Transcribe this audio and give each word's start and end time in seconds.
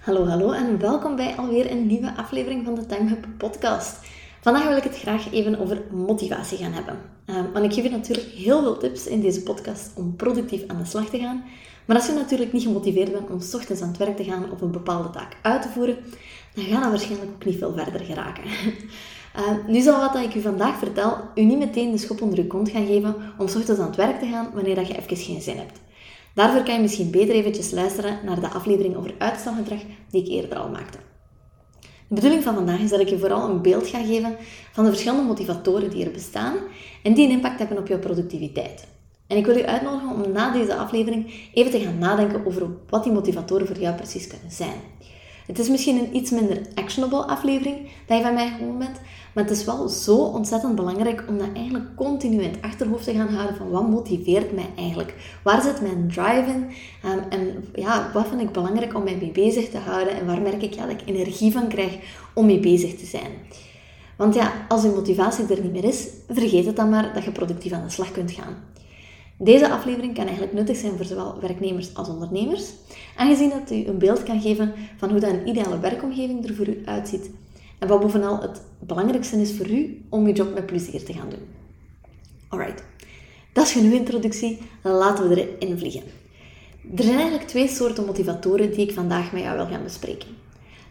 Hallo, 0.00 0.26
hallo 0.26 0.52
en 0.52 0.78
welkom 0.78 1.16
bij 1.16 1.36
alweer 1.36 1.70
een 1.70 1.86
nieuwe 1.86 2.16
aflevering 2.16 2.64
van 2.64 2.74
de 2.74 2.86
Time 2.86 3.16
podcast. 3.36 3.98
Vandaag 4.40 4.68
wil 4.68 4.76
ik 4.76 4.82
het 4.82 4.98
graag 4.98 5.32
even 5.32 5.58
over 5.58 5.82
motivatie 5.90 6.58
gaan 6.58 6.72
hebben. 6.72 6.98
Uh, 7.26 7.36
want 7.52 7.64
ik 7.64 7.72
geef 7.72 7.84
je 7.84 7.90
natuurlijk 7.90 8.28
heel 8.28 8.62
veel 8.62 8.76
tips 8.76 9.06
in 9.06 9.20
deze 9.20 9.42
podcast 9.42 9.92
om 9.96 10.16
productief 10.16 10.62
aan 10.66 10.78
de 10.78 10.84
slag 10.84 11.08
te 11.08 11.18
gaan. 11.18 11.44
Maar 11.84 11.96
als 11.96 12.06
je 12.06 12.12
natuurlijk 12.12 12.52
niet 12.52 12.62
gemotiveerd 12.62 13.12
bent 13.12 13.30
om 13.30 13.40
s 13.40 13.54
ochtends 13.54 13.82
aan 13.82 13.88
het 13.88 13.96
werk 13.96 14.16
te 14.16 14.24
gaan 14.24 14.50
of 14.50 14.60
een 14.60 14.70
bepaalde 14.70 15.10
taak 15.10 15.36
uit 15.42 15.62
te 15.62 15.68
voeren, 15.68 15.96
dan 16.54 16.64
ga 16.64 16.84
je 16.84 16.90
waarschijnlijk 16.90 17.30
ook 17.34 17.44
niet 17.44 17.58
veel 17.58 17.74
verder 17.76 18.04
geraken. 18.04 18.44
Uh, 18.44 19.66
nu 19.74 19.80
zal 19.80 20.00
wat 20.00 20.24
ik 20.24 20.34
u 20.34 20.40
vandaag 20.40 20.78
vertel, 20.78 21.16
u 21.34 21.42
niet 21.42 21.58
meteen 21.58 21.90
de 21.90 21.98
schop 21.98 22.22
onder 22.22 22.38
uw 22.38 22.46
kont 22.46 22.68
gaan 22.68 22.86
geven 22.86 23.14
om 23.38 23.48
s 23.48 23.56
ochtends 23.56 23.80
aan 23.80 23.86
het 23.86 23.96
werk 23.96 24.18
te 24.18 24.26
gaan 24.26 24.50
wanneer 24.54 24.74
dat 24.74 24.86
je 24.86 24.98
even 24.98 25.16
geen 25.16 25.40
zin 25.40 25.56
hebt. 25.56 25.80
Daarvoor 26.40 26.62
kan 26.62 26.74
je 26.74 26.80
misschien 26.80 27.10
beter 27.10 27.34
eventjes 27.34 27.70
luisteren 27.70 28.18
naar 28.24 28.40
de 28.40 28.48
aflevering 28.48 28.96
over 28.96 29.14
uitstelgedrag 29.18 29.78
die 30.10 30.22
ik 30.22 30.28
eerder 30.28 30.58
al 30.58 30.68
maakte. 30.68 30.98
De 31.80 32.14
bedoeling 32.14 32.42
van 32.42 32.54
vandaag 32.54 32.80
is 32.80 32.90
dat 32.90 33.00
ik 33.00 33.08
je 33.08 33.18
vooral 33.18 33.48
een 33.48 33.62
beeld 33.62 33.86
ga 33.86 33.98
geven 34.04 34.36
van 34.72 34.84
de 34.84 34.90
verschillende 34.90 35.26
motivatoren 35.26 35.90
die 35.90 36.04
er 36.04 36.10
bestaan 36.10 36.56
en 37.02 37.14
die 37.14 37.24
een 37.24 37.32
impact 37.32 37.58
hebben 37.58 37.78
op 37.78 37.86
jouw 37.86 37.98
productiviteit. 37.98 38.86
En 39.26 39.36
ik 39.36 39.46
wil 39.46 39.56
je 39.56 39.66
uitnodigen 39.66 40.10
om 40.10 40.32
na 40.32 40.52
deze 40.52 40.74
aflevering 40.74 41.50
even 41.54 41.70
te 41.70 41.80
gaan 41.80 41.98
nadenken 41.98 42.46
over 42.46 42.66
wat 42.88 43.04
die 43.04 43.12
motivatoren 43.12 43.66
voor 43.66 43.78
jou 43.78 43.96
precies 43.96 44.26
kunnen 44.26 44.50
zijn. 44.50 44.80
Het 45.50 45.58
is 45.58 45.68
misschien 45.68 45.98
een 45.98 46.16
iets 46.16 46.30
minder 46.30 46.60
actionable 46.74 47.26
aflevering 47.26 47.76
dat 48.06 48.16
je 48.16 48.22
van 48.22 48.34
mij 48.34 48.52
gewoon 48.58 48.78
bent, 48.78 49.00
maar 49.32 49.44
het 49.44 49.52
is 49.52 49.64
wel 49.64 49.88
zo 49.88 50.16
ontzettend 50.16 50.74
belangrijk 50.74 51.24
om 51.28 51.38
dat 51.38 51.48
eigenlijk 51.54 51.96
continu 51.96 52.42
in 52.42 52.50
het 52.50 52.62
achterhoofd 52.62 53.04
te 53.04 53.12
gaan 53.12 53.28
houden 53.28 53.56
van 53.56 53.70
wat 53.70 53.88
motiveert 53.88 54.52
mij 54.52 54.68
eigenlijk? 54.76 55.14
Waar 55.42 55.62
zit 55.62 55.80
mijn 55.80 56.08
drive 56.08 56.44
in? 56.46 56.66
Um, 57.10 57.20
en 57.28 57.64
ja, 57.74 58.10
wat 58.12 58.28
vind 58.28 58.40
ik 58.40 58.52
belangrijk 58.52 58.94
om 58.94 59.02
mij 59.02 59.16
mee 59.20 59.30
bezig 59.30 59.68
te 59.68 59.78
houden? 59.78 60.16
En 60.16 60.26
waar 60.26 60.40
merk 60.40 60.62
ik 60.62 60.76
dat 60.76 60.88
ik 60.88 61.00
energie 61.04 61.52
van 61.52 61.68
krijg 61.68 61.98
om 62.34 62.46
mee 62.46 62.60
bezig 62.60 62.98
te 62.98 63.06
zijn? 63.06 63.30
Want 64.16 64.34
ja, 64.34 64.52
als 64.68 64.82
je 64.82 64.88
motivatie 64.88 65.46
er 65.46 65.62
niet 65.62 65.72
meer 65.72 65.84
is, 65.84 66.08
vergeet 66.28 66.66
het 66.66 66.76
dan 66.76 66.88
maar 66.88 67.14
dat 67.14 67.24
je 67.24 67.32
productief 67.32 67.72
aan 67.72 67.84
de 67.84 67.90
slag 67.90 68.12
kunt 68.12 68.30
gaan. 68.30 68.69
Deze 69.42 69.70
aflevering 69.70 70.14
kan 70.14 70.24
eigenlijk 70.24 70.52
nuttig 70.52 70.76
zijn 70.76 70.96
voor 70.96 71.04
zowel 71.04 71.40
werknemers 71.40 71.94
als 71.94 72.08
ondernemers, 72.08 72.70
aangezien 73.16 73.50
dat 73.50 73.70
u 73.70 73.86
een 73.86 73.98
beeld 73.98 74.22
kan 74.22 74.40
geven 74.40 74.72
van 74.96 75.10
hoe 75.10 75.20
dat 75.20 75.30
een 75.30 75.48
ideale 75.48 75.80
werkomgeving 75.80 76.48
er 76.48 76.54
voor 76.54 76.68
u 76.68 76.82
uitziet 76.84 77.30
en 77.78 77.88
wat 77.88 78.00
bovenal 78.00 78.40
het 78.40 78.62
belangrijkste 78.78 79.40
is 79.40 79.56
voor 79.56 79.68
u 79.68 80.04
om 80.08 80.26
uw 80.26 80.32
job 80.32 80.54
met 80.54 80.66
plezier 80.66 81.04
te 81.04 81.12
gaan 81.12 81.28
doen. 81.28 81.48
Alright, 82.48 82.84
dat 83.52 83.66
is 83.66 83.72
genoeg 83.72 83.92
introductie, 83.92 84.58
laten 84.82 85.28
we 85.28 85.56
erin 85.58 85.78
vliegen. 85.78 86.02
Er 86.96 87.02
zijn 87.02 87.18
eigenlijk 87.18 87.48
twee 87.48 87.68
soorten 87.68 88.04
motivatoren 88.04 88.70
die 88.70 88.86
ik 88.86 88.92
vandaag 88.92 89.32
met 89.32 89.42
jou 89.42 89.56
wil 89.56 89.66
gaan 89.66 89.82
bespreken. 89.82 90.28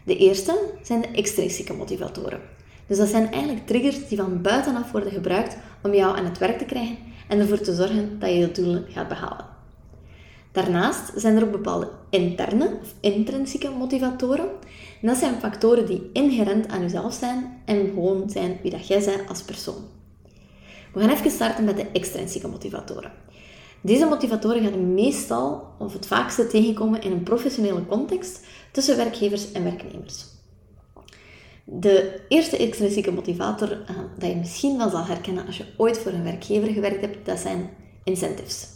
De 0.04 0.16
eerste 0.16 0.58
zijn 0.82 1.00
de 1.00 1.08
extrinsieke 1.08 1.72
motivatoren. 1.72 2.40
Dus 2.86 2.98
dat 2.98 3.08
zijn 3.08 3.32
eigenlijk 3.32 3.66
triggers 3.66 4.08
die 4.08 4.18
van 4.18 4.42
buitenaf 4.42 4.90
worden 4.90 5.12
gebruikt 5.12 5.56
om 5.82 5.94
jou 5.94 6.16
aan 6.16 6.24
het 6.24 6.38
werk 6.38 6.58
te 6.58 6.64
krijgen 6.64 6.96
en 7.30 7.38
ervoor 7.38 7.60
te 7.60 7.74
zorgen 7.74 8.18
dat 8.18 8.28
je 8.28 8.36
je 8.36 8.52
doelen 8.52 8.84
gaat 8.88 9.08
behalen. 9.08 9.44
Daarnaast 10.52 11.12
zijn 11.16 11.36
er 11.36 11.44
ook 11.44 11.50
bepaalde 11.50 11.88
interne 12.08 12.78
of 12.82 12.94
intrinsieke 13.00 13.70
motivatoren. 13.70 14.48
En 15.00 15.08
dat 15.08 15.16
zijn 15.16 15.40
factoren 15.40 15.86
die 15.86 16.10
inherent 16.12 16.68
aan 16.68 16.80
jezelf 16.80 17.14
zijn 17.14 17.62
en 17.64 17.86
gewoon 17.86 18.30
zijn 18.30 18.58
wie 18.62 18.70
dat 18.70 18.86
jij 18.86 19.04
bent 19.04 19.28
als 19.28 19.42
persoon. 19.42 19.84
We 20.92 21.00
gaan 21.00 21.10
even 21.10 21.30
starten 21.30 21.64
met 21.64 21.76
de 21.76 21.86
extrinsieke 21.92 22.48
motivatoren. 22.48 23.12
Deze 23.80 24.06
motivatoren 24.06 24.62
gaan 24.62 24.94
meestal 24.94 25.74
of 25.78 25.92
het 25.92 26.06
vaakste 26.06 26.46
tegenkomen 26.46 27.02
in 27.02 27.12
een 27.12 27.22
professionele 27.22 27.86
context 27.86 28.40
tussen 28.72 28.96
werkgevers 28.96 29.52
en 29.52 29.64
werknemers. 29.64 30.24
De 31.64 32.20
eerste 32.28 32.56
extrinsieke 32.56 33.12
motivator 33.12 33.70
uh, 33.70 33.96
dat 34.18 34.28
je 34.30 34.36
misschien 34.36 34.78
wel 34.78 34.90
zal 34.90 35.04
herkennen 35.04 35.46
als 35.46 35.56
je 35.56 35.64
ooit 35.76 35.98
voor 35.98 36.12
een 36.12 36.24
werkgever 36.24 36.68
gewerkt 36.68 37.00
hebt, 37.00 37.26
dat 37.26 37.38
zijn 37.38 37.70
incentives. 38.04 38.68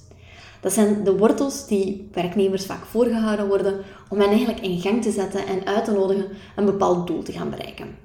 Dat 0.61 0.73
zijn 0.73 1.05
de 1.05 1.17
wortels 1.17 1.67
die 1.67 2.09
werknemers 2.13 2.67
vaak 2.67 2.85
voorgehouden 2.85 3.49
worden 3.49 3.81
om 4.09 4.21
hen 4.21 4.29
eigenlijk 4.29 4.61
in 4.61 4.81
gang 4.81 5.03
te 5.03 5.11
zetten 5.11 5.47
en 5.47 5.67
uit 5.67 5.85
te 5.85 5.93
nodigen 5.93 6.29
een 6.57 6.65
bepaald 6.65 7.07
doel 7.07 7.23
te 7.23 7.33
gaan 7.33 7.51
bereiken. 7.51 7.97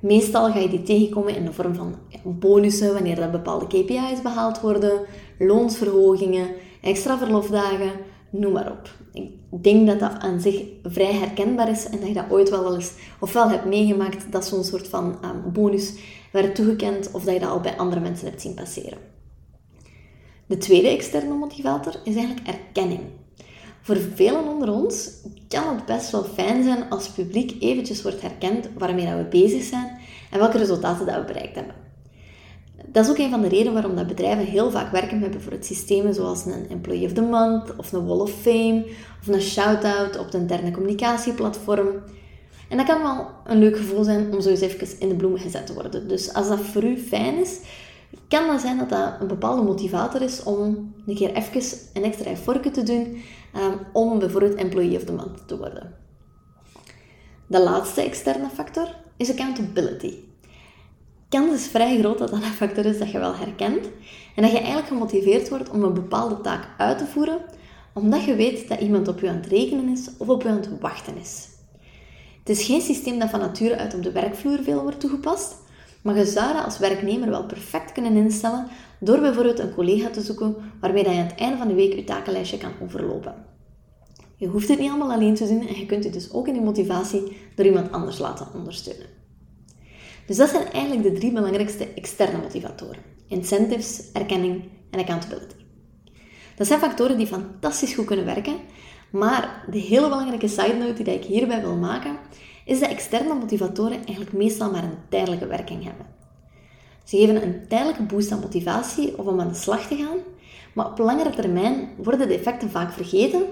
Meestal 0.00 0.52
ga 0.52 0.58
je 0.58 0.68
die 0.68 0.82
tegenkomen 0.82 1.36
in 1.36 1.44
de 1.44 1.52
vorm 1.52 1.74
van 1.74 1.94
bonussen 2.22 2.92
wanneer 2.92 3.18
er 3.18 3.30
bepaalde 3.30 3.66
KPI's 3.66 4.22
behaald 4.22 4.60
worden, 4.60 5.00
loonsverhogingen, 5.38 6.48
extra 6.80 7.18
verlofdagen, 7.18 7.90
noem 8.30 8.52
maar 8.52 8.70
op. 8.70 8.90
Ik 9.12 9.62
denk 9.62 9.86
dat 9.86 10.00
dat 10.00 10.18
aan 10.18 10.40
zich 10.40 10.62
vrij 10.82 11.12
herkenbaar 11.12 11.70
is 11.70 11.84
en 11.84 11.98
dat 11.98 12.08
je 12.08 12.14
dat 12.14 12.30
ooit 12.30 12.50
wel 12.50 12.74
eens 12.74 12.92
ofwel 13.20 13.50
hebt 13.50 13.64
meegemaakt 13.64 14.32
dat 14.32 14.46
zo'n 14.46 14.64
soort 14.64 14.88
van 14.88 15.18
um, 15.24 15.52
bonus 15.52 15.92
werd 16.32 16.54
toegekend 16.54 17.10
of 17.12 17.24
dat 17.24 17.34
je 17.34 17.40
dat 17.40 17.50
al 17.50 17.60
bij 17.60 17.76
andere 17.76 18.00
mensen 18.00 18.28
hebt 18.28 18.40
zien 18.40 18.54
passeren. 18.54 18.98
De 20.46 20.58
tweede 20.58 20.88
externe 20.88 21.34
motivator 21.34 21.94
is 22.04 22.14
eigenlijk 22.14 22.46
erkenning. 22.46 23.00
Voor 23.82 23.96
velen 24.14 24.48
onder 24.48 24.72
ons 24.72 25.10
kan 25.48 25.74
het 25.74 25.86
best 25.86 26.10
wel 26.10 26.24
fijn 26.24 26.62
zijn 26.62 26.90
als 26.90 27.06
het 27.06 27.14
publiek 27.14 27.62
eventjes 27.62 28.02
wordt 28.02 28.20
herkend 28.20 28.68
waarmee 28.78 29.14
we 29.14 29.24
bezig 29.30 29.62
zijn 29.62 29.98
en 30.30 30.38
welke 30.38 30.58
resultaten 30.58 31.06
dat 31.06 31.14
we 31.14 31.24
bereikt 31.24 31.54
hebben. 31.54 31.81
Dat 32.86 33.04
is 33.04 33.10
ook 33.10 33.18
een 33.18 33.30
van 33.30 33.40
de 33.40 33.48
redenen 33.48 33.72
waarom 33.72 33.96
dat 33.96 34.06
bedrijven 34.06 34.44
heel 34.44 34.70
vaak 34.70 34.92
werken 34.92 35.18
met 35.18 35.30
bijvoorbeeld 35.30 35.64
systemen 35.64 36.14
zoals 36.14 36.44
een 36.44 36.68
Employee 36.70 37.06
of 37.06 37.12
the 37.12 37.22
Month 37.22 37.76
of 37.76 37.92
een 37.92 38.06
Wall 38.06 38.18
of 38.18 38.32
Fame 38.32 38.84
of 39.20 39.26
een 39.28 39.40
shout-out 39.40 40.18
op 40.18 40.24
het 40.24 40.34
interne 40.34 40.70
communicatieplatform. 40.70 41.88
En 42.68 42.76
dat 42.76 42.86
kan 42.86 43.02
wel 43.02 43.26
een 43.44 43.58
leuk 43.58 43.76
gevoel 43.76 44.04
zijn 44.04 44.32
om 44.32 44.40
zo 44.40 44.48
eens 44.48 44.60
even 44.60 45.00
in 45.00 45.08
de 45.08 45.14
bloemen 45.14 45.40
gezet 45.40 45.66
te 45.66 45.74
worden. 45.74 46.08
Dus 46.08 46.34
als 46.34 46.48
dat 46.48 46.60
voor 46.60 46.84
u 46.84 46.98
fijn 46.98 47.40
is, 47.40 47.58
kan 48.28 48.46
dat 48.46 48.60
zijn 48.60 48.78
dat 48.78 48.88
dat 48.88 49.14
een 49.20 49.26
bepaalde 49.26 49.62
motivator 49.62 50.22
is 50.22 50.42
om 50.42 50.94
een 51.06 51.14
keer 51.14 51.32
even 51.32 51.78
een 51.92 52.04
extra 52.04 52.30
effort 52.30 52.74
te 52.74 52.82
doen 52.82 53.22
um, 53.56 53.78
om 53.92 54.18
bijvoorbeeld 54.18 54.54
Employee 54.54 54.96
of 54.96 55.04
the 55.04 55.12
Month 55.12 55.48
te 55.48 55.58
worden. 55.58 55.94
De 57.46 57.62
laatste 57.62 58.02
externe 58.02 58.48
factor 58.48 58.96
is 59.16 59.30
accountability 59.30 60.14
kans 61.32 61.54
is 61.54 61.66
vrij 61.66 61.98
groot 61.98 62.18
dat 62.18 62.30
dat 62.30 62.42
een 62.42 62.52
factor 62.52 62.84
is 62.84 62.98
dat 62.98 63.10
je 63.10 63.18
wel 63.18 63.36
herkent 63.36 63.88
en 64.34 64.42
dat 64.42 64.50
je 64.50 64.56
eigenlijk 64.56 64.86
gemotiveerd 64.86 65.48
wordt 65.48 65.70
om 65.70 65.82
een 65.82 65.94
bepaalde 65.94 66.40
taak 66.40 66.68
uit 66.78 66.98
te 66.98 67.06
voeren, 67.06 67.40
omdat 67.92 68.24
je 68.24 68.34
weet 68.34 68.68
dat 68.68 68.80
iemand 68.80 69.08
op 69.08 69.20
je 69.20 69.28
aan 69.28 69.36
het 69.36 69.46
rekenen 69.46 69.88
is 69.88 70.08
of 70.16 70.28
op 70.28 70.42
je 70.42 70.48
aan 70.48 70.56
het 70.56 70.80
wachten 70.80 71.16
is. 71.16 71.48
Het 72.38 72.48
is 72.48 72.64
geen 72.64 72.80
systeem 72.80 73.18
dat 73.18 73.30
van 73.30 73.40
nature 73.40 73.76
uit 73.76 73.94
op 73.94 74.02
de 74.02 74.12
werkvloer 74.12 74.58
veel 74.62 74.82
wordt 74.82 75.00
toegepast, 75.00 75.56
maar 76.02 76.16
je 76.16 76.26
zou 76.26 76.52
dat 76.52 76.64
als 76.64 76.78
werknemer 76.78 77.30
wel 77.30 77.46
perfect 77.46 77.92
kunnen 77.92 78.16
instellen 78.16 78.66
door 79.00 79.20
bijvoorbeeld 79.20 79.58
een 79.58 79.74
collega 79.74 80.08
te 80.08 80.20
zoeken 80.20 80.56
waarmee 80.80 81.04
je 81.04 81.10
aan 81.10 81.16
het 81.16 81.34
einde 81.34 81.56
van 81.56 81.68
de 81.68 81.74
week 81.74 81.94
je 81.94 82.04
takenlijstje 82.04 82.58
kan 82.58 82.72
overlopen. 82.82 83.34
Je 84.36 84.46
hoeft 84.46 84.68
het 84.68 84.78
niet 84.78 84.88
allemaal 84.88 85.12
alleen 85.12 85.34
te 85.34 85.48
doen 85.48 85.68
en 85.68 85.78
je 85.78 85.86
kunt 85.86 86.04
je 86.04 86.10
dus 86.10 86.32
ook 86.32 86.46
in 86.46 86.52
die 86.52 86.62
motivatie 86.62 87.36
door 87.54 87.66
iemand 87.66 87.92
anders 87.92 88.18
laten 88.18 88.46
ondersteunen. 88.54 89.21
Dus 90.26 90.36
dat 90.36 90.48
zijn 90.48 90.72
eigenlijk 90.72 91.02
de 91.02 91.12
drie 91.12 91.32
belangrijkste 91.32 91.88
externe 91.94 92.38
motivatoren. 92.38 93.02
Incentives, 93.26 94.12
erkenning 94.12 94.62
en 94.90 95.00
accountability. 95.00 95.54
Dat 96.56 96.66
zijn 96.66 96.80
factoren 96.80 97.16
die 97.16 97.26
fantastisch 97.26 97.94
goed 97.94 98.06
kunnen 98.06 98.24
werken, 98.24 98.56
maar 99.10 99.64
de 99.70 99.78
hele 99.78 100.08
belangrijke 100.08 100.48
side 100.48 100.76
note 100.78 101.02
die 101.02 101.14
ik 101.14 101.24
hierbij 101.24 101.60
wil 101.60 101.76
maken, 101.76 102.16
is 102.64 102.80
dat 102.80 102.90
externe 102.90 103.34
motivatoren 103.34 104.04
eigenlijk 104.04 104.32
meestal 104.32 104.70
maar 104.70 104.84
een 104.84 104.98
tijdelijke 105.08 105.46
werking 105.46 105.84
hebben. 105.84 106.06
Ze 107.04 107.16
geven 107.16 107.42
een 107.42 107.68
tijdelijke 107.68 108.02
boost 108.02 108.32
aan 108.32 108.40
motivatie 108.40 109.18
om 109.18 109.40
aan 109.40 109.48
de 109.48 109.54
slag 109.54 109.86
te 109.86 109.96
gaan, 109.96 110.18
maar 110.72 110.86
op 110.86 110.98
langere 110.98 111.30
termijn 111.30 111.88
worden 111.96 112.28
de 112.28 112.34
effecten 112.34 112.70
vaak 112.70 112.92
vergeten 112.92 113.42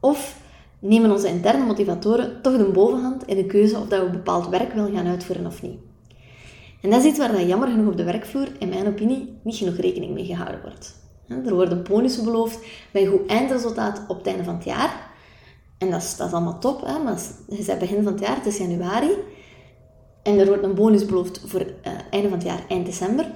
of 0.00 0.36
nemen 0.78 1.10
onze 1.10 1.28
interne 1.28 1.64
motivatoren 1.64 2.42
toch 2.42 2.56
de 2.56 2.64
bovenhand 2.64 3.26
in 3.26 3.36
de 3.36 3.46
keuze 3.46 3.78
of 3.78 3.88
dat 3.88 4.02
we 4.02 4.10
bepaald 4.10 4.48
werk 4.48 4.72
willen 4.72 4.94
gaan 4.94 5.06
uitvoeren 5.06 5.46
of 5.46 5.62
niet. 5.62 5.85
En 6.80 6.90
dat 6.90 7.00
is 7.00 7.10
iets 7.10 7.18
waar 7.18 7.32
dat 7.32 7.48
jammer 7.48 7.68
genoeg 7.68 7.90
op 7.90 7.96
de 7.96 8.04
werkvloer, 8.04 8.48
in 8.58 8.68
mijn 8.68 8.86
opinie, 8.86 9.38
niet 9.42 9.56
genoeg 9.56 9.76
rekening 9.76 10.14
mee 10.14 10.24
gehouden 10.24 10.60
wordt. 10.62 10.94
Er 11.28 11.54
worden 11.54 11.82
bonussen 11.82 12.24
beloofd 12.24 12.58
bij 12.92 13.02
een 13.02 13.10
goed 13.10 13.26
eindresultaat 13.26 14.04
op 14.08 14.18
het 14.18 14.26
einde 14.26 14.44
van 14.44 14.54
het 14.54 14.64
jaar. 14.64 15.10
En 15.78 15.90
dat 15.90 16.02
is, 16.02 16.16
dat 16.16 16.26
is 16.26 16.32
allemaal 16.32 16.58
top, 16.58 16.86
hè? 16.86 16.98
maar 16.98 17.20
je 17.48 17.64
bent 17.66 17.78
begin 17.78 18.02
van 18.02 18.12
het 18.12 18.20
jaar, 18.20 18.36
het 18.36 18.46
is 18.46 18.56
januari. 18.56 19.10
En 20.22 20.38
er 20.38 20.46
wordt 20.46 20.62
een 20.62 20.74
bonus 20.74 21.06
beloofd 21.06 21.40
voor 21.46 21.60
uh, 21.60 21.92
einde 22.10 22.28
van 22.28 22.38
het 22.38 22.46
jaar, 22.46 22.64
eind 22.68 22.86
december. 22.86 23.26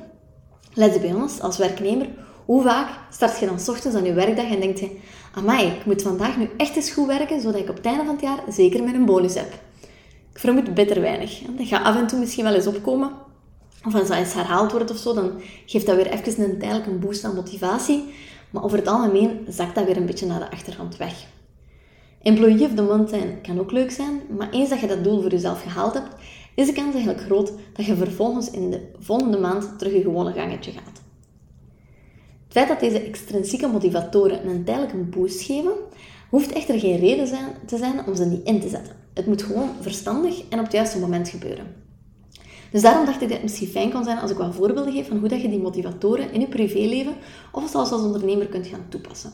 Let's 0.72 1.00
be 1.00 1.12
honest, 1.12 1.40
als 1.42 1.58
werknemer, 1.58 2.08
hoe 2.44 2.62
vaak 2.62 2.88
start 3.10 3.38
je 3.38 3.46
dan 3.46 3.58
ochtends 3.69 3.96
aan 3.96 4.04
je 4.04 4.12
werkdag 4.12 4.50
en 4.50 4.60
denk 4.60 4.76
je, 4.76 4.96
amai, 5.34 5.66
ik 5.66 5.84
moet 5.84 6.02
vandaag 6.02 6.37
nu 6.37 6.48
echt 6.56 6.76
eens 6.76 6.90
goed 6.90 7.06
werken, 7.06 7.40
zodat 7.40 7.60
ik 7.60 7.69
op 7.69 7.76
het 7.76 7.87
einde 7.87 8.04
van 8.04 8.14
het 8.14 8.22
jaar 8.22 8.42
zeker 8.48 8.81
een 8.81 9.04
bonus 9.04 9.34
heb. 9.34 9.52
Ik 10.32 10.38
vermoed 10.38 10.75
bitter 10.75 11.00
weinig. 11.00 11.40
Dat 11.56 11.66
gaat 11.66 11.84
af 11.84 11.96
en 11.96 12.06
toe 12.06 12.19
misschien 12.19 12.44
wel 12.44 12.54
eens 12.54 12.66
opkomen, 12.66 13.10
of 13.87 13.94
als 13.94 14.09
dat 14.09 14.17
eens 14.17 14.35
herhaald 14.35 14.73
wordt 14.73 14.91
of 14.91 14.97
zo, 14.97 15.15
dan 15.15 15.32
geeft 15.67 15.87
dat 15.87 15.97
weer 15.97 16.11
even 16.11 16.44
een 16.44 16.59
tijdelijke 16.59 16.91
boost 16.91 17.25
aan 17.25 17.35
motivatie. 17.35 18.05
Maar 18.50 18.65
over 18.65 18.79
het 18.79 18.88
algemeen 18.88 19.47
zakt 19.49 19.75
dat 19.75 19.85
weer 19.85 19.97
een 19.97 20.06
beetje 20.06 20.27
naar 20.27 20.38
de 20.38 20.50
achtergrond 20.50 20.97
weg. 20.97 21.27
Employee 22.23 22.67
of 22.67 22.75
the 22.75 22.82
month 22.82 23.09
zijn 23.09 23.41
kan 23.43 23.61
ook 23.61 23.73
leuk 23.73 23.91
zijn, 23.91 24.21
maar 24.37 24.50
eens 24.50 24.69
dat 24.69 24.81
je 24.81 24.87
dat 24.87 25.05
doel 25.05 25.21
voor 25.21 25.31
jezelf 25.31 25.62
gehaald 25.62 25.94
hebt, 25.94 26.15
is 26.55 26.67
de 26.67 26.73
kans 26.73 26.94
eigenlijk 26.94 27.25
groot 27.25 27.53
dat 27.73 27.87
je 27.87 27.97
vervolgens 27.97 28.50
in 28.50 28.71
de 28.71 28.81
volgende 28.99 29.38
maand 29.38 29.79
terug 29.79 29.93
je 29.93 30.00
gewone 30.00 30.33
gangetje 30.33 30.73
gaat. 30.73 31.03
Het 32.44 32.53
feit 32.59 32.69
dat 32.69 32.81
deze 32.81 33.00
extrinsieke 33.00 33.67
motivatoren 33.67 34.49
een 34.49 34.65
tijdelijke 34.65 34.97
boost 34.97 35.43
geven, 35.43 35.73
hoeft 36.31 36.53
echter 36.53 36.79
geen 36.79 36.99
reden 36.99 37.29
te 37.67 37.76
zijn 37.76 38.06
om 38.06 38.15
ze 38.15 38.25
niet 38.25 38.47
in 38.47 38.61
te 38.61 38.69
zetten. 38.69 38.97
Het 39.15 39.26
moet 39.26 39.43
gewoon 39.43 39.71
verstandig 39.81 40.43
en 40.49 40.59
op 40.59 40.65
het 40.65 40.73
juiste 40.73 40.99
moment 40.99 41.29
gebeuren. 41.29 41.80
Dus 42.72 42.82
daarom 42.82 43.05
dacht 43.05 43.20
ik 43.20 43.28
dat 43.28 43.37
het 43.37 43.43
misschien 43.43 43.69
fijn 43.69 43.90
kon 43.90 44.05
zijn 44.05 44.19
als 44.19 44.31
ik 44.31 44.37
wat 44.37 44.55
voorbeelden 44.55 44.93
geef 44.93 45.08
van 45.08 45.19
hoe 45.19 45.28
dat 45.28 45.40
je 45.40 45.49
die 45.49 45.61
motivatoren 45.61 46.32
in 46.32 46.40
je 46.40 46.49
privéleven 46.49 47.14
of 47.52 47.70
zelfs 47.70 47.90
als 47.90 48.02
ondernemer 48.02 48.46
kunt 48.46 48.67
gaan 48.67 48.87
toepassen. 48.88 49.32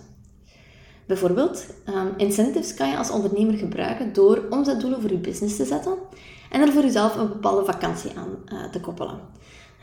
Bijvoorbeeld, 1.06 1.66
um, 1.88 2.12
incentives 2.16 2.74
kan 2.74 2.88
je 2.88 2.96
als 2.96 3.10
ondernemer 3.10 3.54
gebruiken 3.54 4.12
door 4.12 4.42
omzetdoelen 4.50 5.00
voor 5.00 5.10
je 5.10 5.18
business 5.18 5.56
te 5.56 5.64
zetten 5.64 5.94
en 6.50 6.60
er 6.60 6.72
voor 6.72 6.82
jezelf 6.82 7.16
een 7.16 7.28
bepaalde 7.28 7.64
vakantie 7.64 8.10
aan 8.16 8.28
uh, 8.52 8.70
te 8.70 8.80
koppelen. 8.80 9.20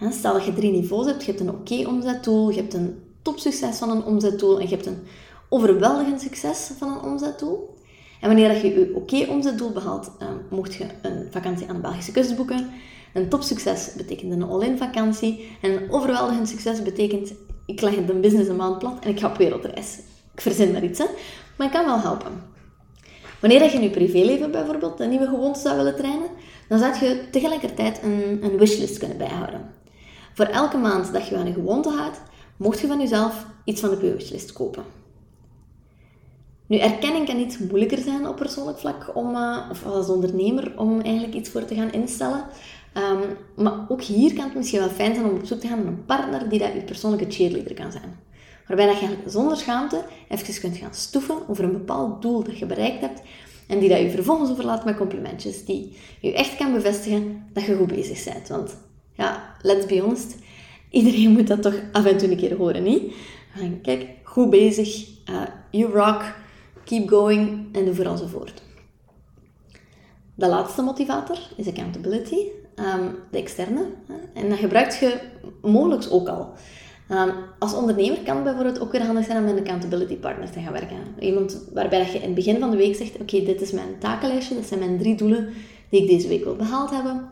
Stel 0.09 0.33
dat 0.33 0.45
je 0.45 0.53
drie 0.53 0.71
niveaus 0.71 1.05
hebt, 1.05 1.23
je 1.23 1.31
hebt 1.31 1.43
een 1.43 1.49
oké 1.49 1.87
omzetdoel, 1.87 2.49
je 2.49 2.59
hebt 2.59 2.73
een 2.73 2.95
topsucces 3.21 3.77
van 3.77 3.89
een 3.89 4.03
omzetdoel 4.03 4.59
en 4.59 4.69
je 4.69 4.75
hebt 4.75 4.85
een 4.85 5.03
overweldigend 5.49 6.21
succes 6.21 6.71
van 6.77 6.91
een 6.91 7.01
omzetdoel. 7.01 7.77
En 8.21 8.27
wanneer 8.27 8.65
je 8.65 8.79
je 8.79 8.91
oké 8.95 9.25
omzetdoel 9.29 9.71
behaalt, 9.71 10.11
um, 10.21 10.57
mocht 10.57 10.73
je 10.73 10.85
een 11.01 11.27
vakantie 11.31 11.67
aan 11.67 11.75
de 11.75 11.81
Belgische 11.81 12.11
kust 12.11 12.35
boeken. 12.35 12.69
Een 13.13 13.29
topsucces 13.29 13.93
betekent 13.97 14.31
een 14.31 14.43
all-in 14.43 14.77
vakantie. 14.77 15.57
En 15.61 15.71
een 15.71 15.91
overweldigend 15.91 16.49
succes 16.49 16.83
betekent, 16.83 17.33
ik 17.65 17.81
leg 17.81 18.05
de 18.05 18.13
business 18.13 18.49
een 18.49 18.55
maand 18.55 18.79
plat 18.79 18.97
en 18.99 19.09
ik 19.09 19.19
ga 19.19 19.27
op 19.27 19.37
wereldreis. 19.37 19.99
Ik 20.33 20.41
verzin 20.41 20.71
maar 20.71 20.83
iets, 20.83 20.99
hè. 20.99 21.05
Maar 21.57 21.67
ik 21.67 21.73
kan 21.73 21.85
wel 21.85 21.99
helpen. 21.99 22.31
Wanneer 23.39 23.63
je 23.63 23.69
in 23.69 23.81
je 23.81 23.89
privéleven 23.89 24.51
bijvoorbeeld 24.51 24.99
een 24.99 25.09
nieuwe 25.09 25.27
gewoonte 25.27 25.59
zou 25.59 25.75
willen 25.75 25.95
trainen, 25.95 26.29
dan 26.67 26.79
zou 26.79 27.05
je 27.05 27.29
tegelijkertijd 27.31 27.99
een, 28.03 28.39
een 28.43 28.57
wishlist 28.57 28.97
kunnen 28.97 29.17
bijhouden. 29.17 29.71
Voor 30.33 30.45
elke 30.45 30.77
maand 30.77 31.13
dat 31.13 31.27
je 31.27 31.37
aan 31.37 31.45
een 31.45 31.53
gewoonte 31.53 31.89
houdt, 31.89 32.21
mocht 32.57 32.79
je 32.79 32.87
van 32.87 32.99
jezelf 32.99 33.45
iets 33.63 33.81
van 33.81 33.89
je 33.89 34.13
wishlist 34.13 34.53
kopen. 34.53 34.83
Nu, 36.67 36.77
erkenning 36.77 37.25
kan 37.25 37.39
iets 37.39 37.57
moeilijker 37.57 37.97
zijn 37.97 38.27
op 38.27 38.35
persoonlijk 38.35 38.77
vlak, 38.77 39.11
om, 39.13 39.35
uh, 39.35 39.67
of 39.71 39.85
als 39.85 40.09
ondernemer, 40.09 40.73
om 40.77 41.01
eigenlijk 41.01 41.33
iets 41.33 41.49
voor 41.49 41.65
te 41.65 41.75
gaan 41.75 41.91
instellen. 41.91 42.45
Um, 42.97 43.37
maar 43.63 43.85
ook 43.89 44.01
hier 44.01 44.33
kan 44.33 44.43
het 44.45 44.55
misschien 44.55 44.79
wel 44.79 44.89
fijn 44.89 45.15
zijn 45.15 45.25
om 45.25 45.35
op 45.35 45.45
zoek 45.45 45.59
te 45.59 45.67
gaan 45.67 45.77
naar 45.77 45.87
een 45.87 46.05
partner 46.05 46.49
die 46.49 46.59
dat 46.59 46.73
je 46.73 46.81
persoonlijke 46.81 47.31
cheerleader 47.31 47.73
kan 47.73 47.91
zijn. 47.91 48.19
Waarbij 48.67 48.85
dat 48.85 48.99
je 48.99 49.17
zonder 49.25 49.57
schaamte 49.57 50.05
even 50.29 50.59
kunt 50.59 50.77
gaan 50.77 50.93
stoeven 50.93 51.49
over 51.49 51.63
een 51.63 51.71
bepaald 51.71 52.21
doel 52.21 52.43
dat 52.43 52.57
je 52.57 52.65
bereikt 52.65 53.01
hebt 53.01 53.21
en 53.67 53.79
die 53.79 53.89
dat 53.89 53.99
je 53.99 54.09
vervolgens 54.09 54.51
overlaat 54.51 54.85
met 54.85 54.97
complimentjes, 54.97 55.65
die 55.65 55.97
je 56.21 56.33
echt 56.33 56.55
kan 56.55 56.73
bevestigen 56.73 57.45
dat 57.53 57.63
je 57.63 57.75
goed 57.75 57.87
bezig 57.87 58.33
bent. 58.33 58.47
Want 58.47 58.77
ja, 59.13 59.55
let's 59.61 59.85
be 59.85 59.99
honest, 59.99 60.35
iedereen 60.89 61.31
moet 61.31 61.47
dat 61.47 61.61
toch 61.61 61.75
af 61.91 62.05
en 62.05 62.17
toe 62.17 62.31
een 62.31 62.37
keer 62.37 62.57
horen, 62.57 62.83
niet? 62.83 63.13
Kijk, 63.81 64.07
goed 64.23 64.49
bezig, 64.49 65.07
uh, 65.29 65.41
you 65.71 65.91
rock, 65.91 66.35
keep 66.83 67.09
going 67.09 67.67
en 67.71 67.95
vooral 67.95 68.17
voort. 68.17 68.61
De 70.35 70.47
laatste 70.47 70.81
motivator 70.81 71.37
is 71.57 71.67
accountability, 71.67 72.37
um, 72.75 73.15
de 73.31 73.37
externe. 73.37 73.85
En 74.33 74.49
dat 74.49 74.57
gebruik 74.57 74.91
je 74.91 75.19
mogelijk 75.61 76.05
ook 76.09 76.27
al. 76.27 76.49
Um, 77.09 77.31
als 77.59 77.73
ondernemer 77.73 78.19
kan 78.19 78.35
het 78.35 78.43
bijvoorbeeld 78.43 78.79
ook 78.79 78.91
weer 78.91 79.05
handig 79.05 79.25
zijn 79.25 79.37
om 79.37 79.43
met 79.43 79.53
een 79.53 79.59
accountability 79.59 80.15
partner 80.15 80.51
te 80.51 80.59
gaan 80.59 80.73
werken. 80.73 80.97
Iemand 81.19 81.61
waarbij 81.73 81.99
je 81.99 82.17
in 82.17 82.21
het 82.21 82.35
begin 82.35 82.59
van 82.59 82.71
de 82.71 82.77
week 82.77 82.95
zegt, 82.95 83.15
oké, 83.21 83.43
dit 83.43 83.61
is 83.61 83.71
mijn 83.71 83.97
takenlijstje, 83.99 84.55
dit 84.55 84.67
zijn 84.67 84.79
mijn 84.79 84.97
drie 84.97 85.15
doelen 85.15 85.49
die 85.89 86.01
ik 86.01 86.07
deze 86.07 86.27
week 86.27 86.43
wil 86.43 86.55
behaald 86.55 86.89
hebben. 86.89 87.29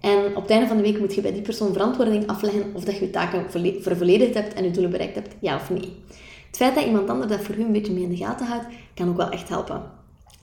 En 0.00 0.36
op 0.36 0.42
het 0.42 0.50
einde 0.50 0.66
van 0.66 0.76
de 0.76 0.82
week 0.82 0.98
moet 0.98 1.14
je 1.14 1.20
bij 1.20 1.32
die 1.32 1.42
persoon 1.42 1.72
verantwoording 1.72 2.26
afleggen 2.26 2.64
of 2.74 2.84
dat 2.84 2.94
je 2.94 3.04
je 3.04 3.10
taken 3.10 3.50
vervolledigd 3.82 4.34
hebt 4.34 4.54
en 4.54 4.64
je 4.64 4.70
doelen 4.70 4.90
bereikt 4.90 5.14
hebt, 5.14 5.34
ja 5.40 5.56
of 5.56 5.70
nee. 5.70 6.02
Het 6.46 6.56
feit 6.56 6.74
dat 6.74 6.84
iemand 6.84 7.08
anders 7.08 7.30
dat 7.30 7.40
voor 7.40 7.54
u 7.54 7.62
een 7.62 7.72
beetje 7.72 7.92
mee 7.92 8.02
in 8.02 8.08
de 8.08 8.16
gaten 8.16 8.46
houdt, 8.46 8.66
kan 8.94 9.08
ook 9.08 9.16
wel 9.16 9.28
echt 9.28 9.48
helpen. 9.48 9.82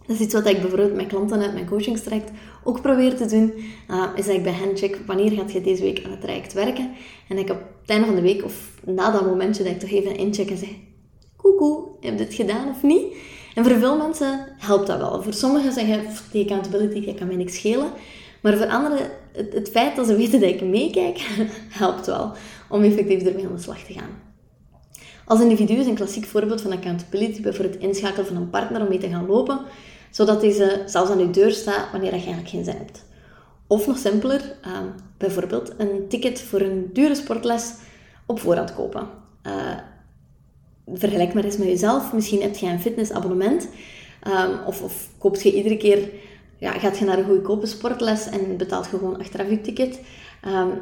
Dat 0.07 0.15
is 0.15 0.19
iets 0.19 0.33
wat 0.33 0.48
ik 0.48 0.62
bijvoorbeeld 0.62 0.95
met 0.95 1.07
klanten 1.07 1.42
uit 1.42 1.53
mijn 1.53 1.68
coachingstraject 1.68 2.31
ook 2.63 2.81
probeer 2.81 3.16
te 3.16 3.25
doen. 3.25 3.54
Uh, 3.90 4.04
is 4.16 4.25
dat 4.25 4.36
ik 4.36 4.44
bij 4.44 4.54
hen 4.54 4.78
check 4.78 5.00
wanneer 5.06 5.31
gaat 5.31 5.52
je 5.52 5.62
deze 5.62 5.81
week 5.81 6.02
aan 6.06 6.12
het 6.12 6.22
traject 6.22 6.54
werken. 6.54 6.92
En 7.28 7.38
ik 7.38 7.50
op 7.50 7.60
het 7.81 7.90
einde 7.90 8.06
van 8.06 8.16
de 8.16 8.22
week 8.22 8.44
of 8.44 8.72
na 8.86 9.12
dat 9.12 9.25
momentje 9.25 9.63
dat 9.63 9.72
ik 9.72 9.80
toch 9.80 9.90
even 9.90 10.18
incheck 10.18 10.50
en 10.50 10.58
zeg: 10.58 10.69
Koekoe, 11.36 11.88
heb 12.00 12.12
je 12.12 12.25
dit 12.25 12.34
gedaan 12.34 12.69
of 12.69 12.84
niet? 12.84 13.16
En 13.56 13.66
voor 13.66 13.78
veel 13.78 13.98
mensen 13.98 14.48
helpt 14.58 14.88
dat 14.88 14.98
wel. 14.98 15.24
Voor 15.24 15.34
sommigen 15.34 15.74
zeggen 15.74 16.04
die 16.31 16.44
accountability 16.44 17.06
dat 17.06 17.16
kan 17.16 17.28
mij 17.28 17.36
niks 17.36 17.56
schelen. 17.56 17.92
Maar 18.42 18.58
voor 18.58 18.68
anderen, 18.68 18.98
het, 19.31 19.54
het 19.54 19.69
feit 19.69 19.96
dat 19.96 20.08
ze 20.08 20.16
weten 20.16 20.40
dat 20.40 20.50
ik 20.50 20.62
meekijk, 20.62 21.18
helpt 21.81 22.06
wel 22.06 22.31
om 22.69 22.84
effectief 22.84 23.24
ermee 23.24 23.46
aan 23.46 23.56
de 23.56 23.62
slag 23.62 23.80
te 23.80 23.94
gaan. 23.94 24.30
Als 25.25 25.42
individu 25.42 25.74
is 25.74 25.86
een 25.86 25.96
klassiek 25.96 26.25
voorbeeld 26.25 26.62
van 26.62 26.72
accountability 26.72 27.42
bijvoorbeeld 27.42 27.74
het 27.74 27.84
inschakelen 27.84 28.25
van 28.25 28.36
een 28.36 28.50
partner 28.50 28.81
om 28.81 28.88
mee 28.88 28.98
te 28.98 29.10
gaan 29.10 29.25
lopen, 29.25 29.60
zodat 30.12 30.42
deze 30.42 30.84
zelfs 30.86 31.12
aan 31.12 31.19
je 31.19 31.30
deur 31.30 31.52
staat 31.52 31.92
wanneer 31.92 32.10
je 32.10 32.16
eigenlijk 32.16 32.50
geen 32.50 32.63
zin 32.63 32.75
hebt. 32.78 33.06
Of 33.68 33.88
nog 33.88 33.98
simpeler, 33.98 34.56
ehm, 34.62 34.86
bijvoorbeeld 35.18 35.74
een 35.78 36.08
ticket 36.08 36.42
voor 36.42 36.62
een 36.62 36.90
dure 36.94 37.16
sportles 37.16 37.74
op 38.25 38.40
voorhand 38.40 38.75
kopen. 38.75 39.08
Uh, 39.48 39.78
vergelijk 40.94 41.34
maar 41.34 41.44
eens 41.44 41.58
met 41.58 41.68
jezelf. 41.68 42.13
Misschien 42.13 42.42
heb 42.42 42.56
je 42.56 42.68
een 42.68 42.80
fitnessabonnement. 42.80 43.68
Um, 44.28 44.60
of, 44.66 44.81
of 45.18 45.44
je 45.44 45.54
iedere 45.54 45.78
keer, 45.78 46.10
ja, 46.58 46.72
gaat 46.72 46.98
je 46.98 47.06
naar 47.06 47.18
een 47.18 47.25
goedkope 47.25 47.65
sportles 47.65 48.30
en 48.30 48.58
betaalt 48.58 48.86
je 48.86 48.98
gewoon 48.98 49.20
achteraf 49.20 49.50
je 49.50 49.62
ticket. 49.62 50.00
Um, 50.48 50.82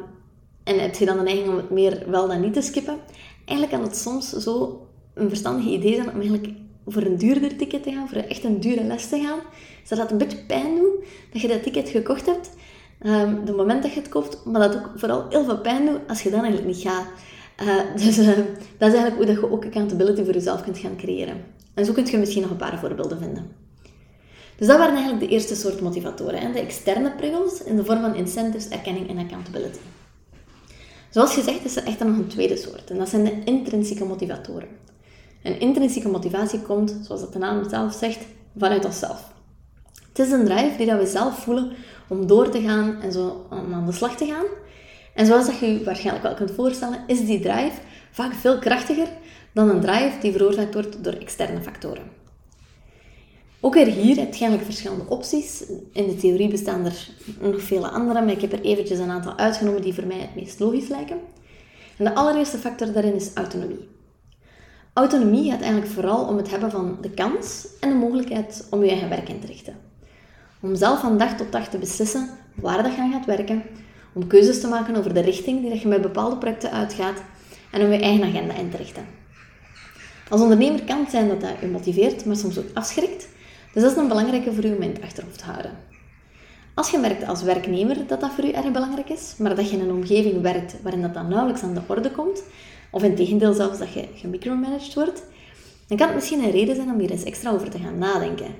en 0.64 0.80
heb 0.80 0.94
je 0.94 1.04
dan 1.04 1.16
de 1.16 1.22
neiging 1.22 1.48
om 1.48 1.56
het 1.56 1.70
meer 1.70 2.10
wel 2.10 2.28
dan 2.28 2.40
niet 2.40 2.52
te 2.52 2.60
skippen. 2.60 2.98
Eigenlijk 3.44 3.78
kan 3.78 3.88
het 3.88 3.96
soms 3.96 4.30
zo 4.30 4.86
een 5.14 5.28
verstandig 5.28 5.64
idee 5.64 5.94
zijn 5.94 6.08
om 6.08 6.20
eigenlijk 6.20 6.48
voor 6.92 7.02
een 7.02 7.16
duurder 7.16 7.56
ticket 7.56 7.82
te 7.82 7.92
gaan, 7.92 8.08
voor 8.08 8.18
echt 8.18 8.44
een 8.44 8.60
dure 8.60 8.84
les 8.84 9.08
te 9.08 9.20
gaan. 9.20 9.38
Zodat 9.84 10.02
het 10.02 10.12
een 10.12 10.18
beetje 10.18 10.44
pijn 10.46 10.76
doet 10.76 11.04
dat 11.32 11.42
je 11.42 11.48
dat 11.48 11.62
ticket 11.62 11.88
gekocht 11.88 12.26
hebt, 12.26 12.50
um, 13.02 13.44
de 13.44 13.52
moment 13.52 13.82
dat 13.82 13.92
je 13.92 14.00
het 14.00 14.08
koopt, 14.08 14.44
maar 14.44 14.60
dat 14.60 14.76
ook 14.76 14.90
vooral 14.96 15.26
heel 15.28 15.44
veel 15.44 15.60
pijn 15.60 15.86
doet 15.86 16.00
als 16.08 16.22
je 16.22 16.30
dan 16.30 16.44
eigenlijk 16.44 16.74
niet 16.74 16.82
gaat. 16.82 17.06
Uh, 17.62 17.94
dus 18.04 18.18
uh, 18.18 18.26
dat 18.78 18.88
is 18.88 18.94
eigenlijk 18.94 19.16
hoe 19.16 19.26
dat 19.26 19.34
je 19.34 19.50
ook 19.50 19.64
accountability 19.64 20.24
voor 20.24 20.34
jezelf 20.34 20.62
kunt 20.62 20.78
gaan 20.78 20.96
creëren. 20.96 21.44
En 21.74 21.84
zo 21.84 21.92
kun 21.92 22.06
je 22.06 22.18
misschien 22.18 22.42
nog 22.42 22.50
een 22.50 22.56
paar 22.56 22.78
voorbeelden 22.78 23.18
vinden. 23.18 23.50
Dus 24.56 24.68
dat 24.68 24.78
waren 24.78 24.94
eigenlijk 24.94 25.24
de 25.24 25.34
eerste 25.34 25.54
soort 25.54 25.80
motivatoren. 25.80 26.40
Hè? 26.40 26.52
De 26.52 26.58
externe 26.58 27.12
prikkels 27.12 27.62
in 27.62 27.76
de 27.76 27.84
vorm 27.84 28.00
van 28.00 28.14
incentives, 28.14 28.68
erkenning 28.68 29.08
en 29.08 29.18
accountability. 29.18 29.78
Zoals 31.10 31.34
gezegd 31.34 31.64
is 31.64 31.76
er 31.76 31.84
echter 31.84 32.06
nog 32.06 32.16
een 32.16 32.26
tweede 32.26 32.56
soort. 32.56 32.90
En 32.90 32.98
dat 32.98 33.08
zijn 33.08 33.24
de 33.24 33.44
intrinsieke 33.44 34.04
motivatoren. 34.04 34.68
Een 35.42 35.60
intrinsieke 35.60 36.08
motivatie 36.08 36.60
komt, 36.60 36.98
zoals 37.02 37.20
het 37.20 37.32
de 37.32 37.38
naam 37.38 37.68
zelf 37.68 37.94
zegt, 37.94 38.18
vanuit 38.56 38.84
onszelf. 38.84 39.32
Het 40.08 40.18
is 40.18 40.32
een 40.32 40.44
drive 40.44 40.76
die 40.76 40.86
dat 40.86 40.98
we 40.98 41.06
zelf 41.06 41.38
voelen 41.38 41.72
om 42.08 42.26
door 42.26 42.48
te 42.48 42.60
gaan 42.60 43.00
en 43.02 43.12
zo 43.12 43.46
aan 43.50 43.86
de 43.86 43.92
slag 43.92 44.16
te 44.16 44.26
gaan. 44.26 44.44
En 45.14 45.26
zoals 45.26 45.46
dat 45.46 45.58
je 45.58 45.66
je 45.66 45.84
waarschijnlijk 45.84 46.24
wel 46.24 46.34
kunt 46.34 46.50
voorstellen, 46.50 46.98
is 47.06 47.26
die 47.26 47.40
drive 47.40 47.80
vaak 48.10 48.32
veel 48.32 48.58
krachtiger 48.58 49.08
dan 49.52 49.68
een 49.68 49.80
drive 49.80 50.18
die 50.20 50.32
veroorzaakt 50.32 50.74
wordt 50.74 51.04
door 51.04 51.12
externe 51.12 51.62
factoren. 51.62 52.18
Ook 53.60 53.74
weer 53.74 53.86
hier 53.86 54.16
heb 54.16 54.34
je 54.34 54.58
verschillende 54.58 55.08
opties. 55.08 55.64
In 55.92 56.06
de 56.06 56.16
theorie 56.16 56.48
bestaan 56.48 56.84
er 56.84 57.08
nog 57.40 57.62
vele 57.62 57.88
andere, 57.88 58.20
maar 58.20 58.34
ik 58.34 58.40
heb 58.40 58.52
er 58.52 58.60
eventjes 58.60 58.98
een 58.98 59.10
aantal 59.10 59.36
uitgenomen 59.36 59.82
die 59.82 59.94
voor 59.94 60.06
mij 60.06 60.18
het 60.18 60.34
meest 60.34 60.60
logisch 60.60 60.88
lijken. 60.88 61.18
En 61.96 62.04
de 62.04 62.14
allereerste 62.14 62.58
factor 62.58 62.92
daarin 62.92 63.14
is 63.14 63.34
autonomie. 63.34 63.88
Autonomie 64.92 65.50
gaat 65.50 65.60
eigenlijk 65.60 65.92
vooral 65.92 66.24
om 66.24 66.36
het 66.36 66.50
hebben 66.50 66.70
van 66.70 66.98
de 67.00 67.10
kans 67.10 67.66
en 67.80 67.88
de 67.88 67.94
mogelijkheid 67.94 68.66
om 68.70 68.84
je 68.84 68.90
eigen 68.90 69.08
werk 69.08 69.28
in 69.28 69.40
te 69.40 69.46
richten. 69.46 69.74
Om 70.60 70.74
zelf 70.74 71.00
van 71.00 71.18
dag 71.18 71.36
tot 71.36 71.52
dag 71.52 71.68
te 71.68 71.78
beslissen 71.78 72.28
waar 72.54 72.82
dat 72.82 72.94
je 72.94 73.08
gaat 73.12 73.26
werken, 73.26 73.62
om 74.12 74.26
keuzes 74.26 74.60
te 74.60 74.68
maken 74.68 74.96
over 74.96 75.14
de 75.14 75.20
richting 75.20 75.60
die 75.60 75.70
dat 75.70 75.80
je 75.80 75.88
met 75.88 76.02
bepaalde 76.02 76.36
projecten 76.36 76.70
uitgaat 76.70 77.22
en 77.70 77.82
om 77.82 77.92
je 77.92 78.00
eigen 78.00 78.24
agenda 78.24 78.54
in 78.54 78.70
te 78.70 78.76
richten. 78.76 79.04
Als 80.28 80.40
ondernemer 80.40 80.82
kan 80.82 81.00
het 81.00 81.10
zijn 81.10 81.28
dat 81.28 81.40
dat 81.40 81.60
je 81.60 81.66
motiveert, 81.66 82.24
maar 82.24 82.36
soms 82.36 82.58
ook 82.58 82.70
afschrikt, 82.74 83.28
Dus 83.72 83.82
dat 83.82 83.92
is 83.92 83.98
een 83.98 84.08
belangrijke 84.08 84.52
voor 84.52 84.64
u 84.64 84.74
om 84.74 84.82
in 84.82 84.92
het 84.92 85.02
achterhoofd 85.02 85.38
te 85.38 85.44
houden. 85.44 85.70
Als 86.74 86.90
je 86.90 86.98
merkt 86.98 87.26
als 87.26 87.42
werknemer 87.42 88.06
dat 88.06 88.20
dat 88.20 88.30
voor 88.30 88.44
u 88.44 88.50
erg 88.50 88.70
belangrijk 88.72 89.08
is, 89.08 89.34
maar 89.38 89.54
dat 89.54 89.70
je 89.70 89.76
in 89.76 89.82
een 89.82 89.94
omgeving 89.96 90.42
werkt 90.42 90.82
waarin 90.82 91.02
dat 91.02 91.14
dan 91.14 91.28
nauwelijks 91.28 91.62
aan 91.62 91.74
de 91.74 91.80
orde 91.86 92.10
komt, 92.10 92.42
of 92.90 93.02
in 93.02 93.14
tegendeel 93.14 93.52
zelfs 93.52 93.78
dat 93.78 93.92
je 93.92 94.08
gemicromanaged 94.14 94.94
wordt, 94.94 95.22
dan 95.86 95.96
kan 95.96 96.06
het 96.06 96.16
misschien 96.16 96.44
een 96.44 96.50
reden 96.50 96.74
zijn 96.74 96.90
om 96.90 96.98
hier 96.98 97.10
eens 97.10 97.24
extra 97.24 97.50
over 97.50 97.70
te 97.70 97.78
gaan 97.78 97.98
nadenken. 97.98 98.54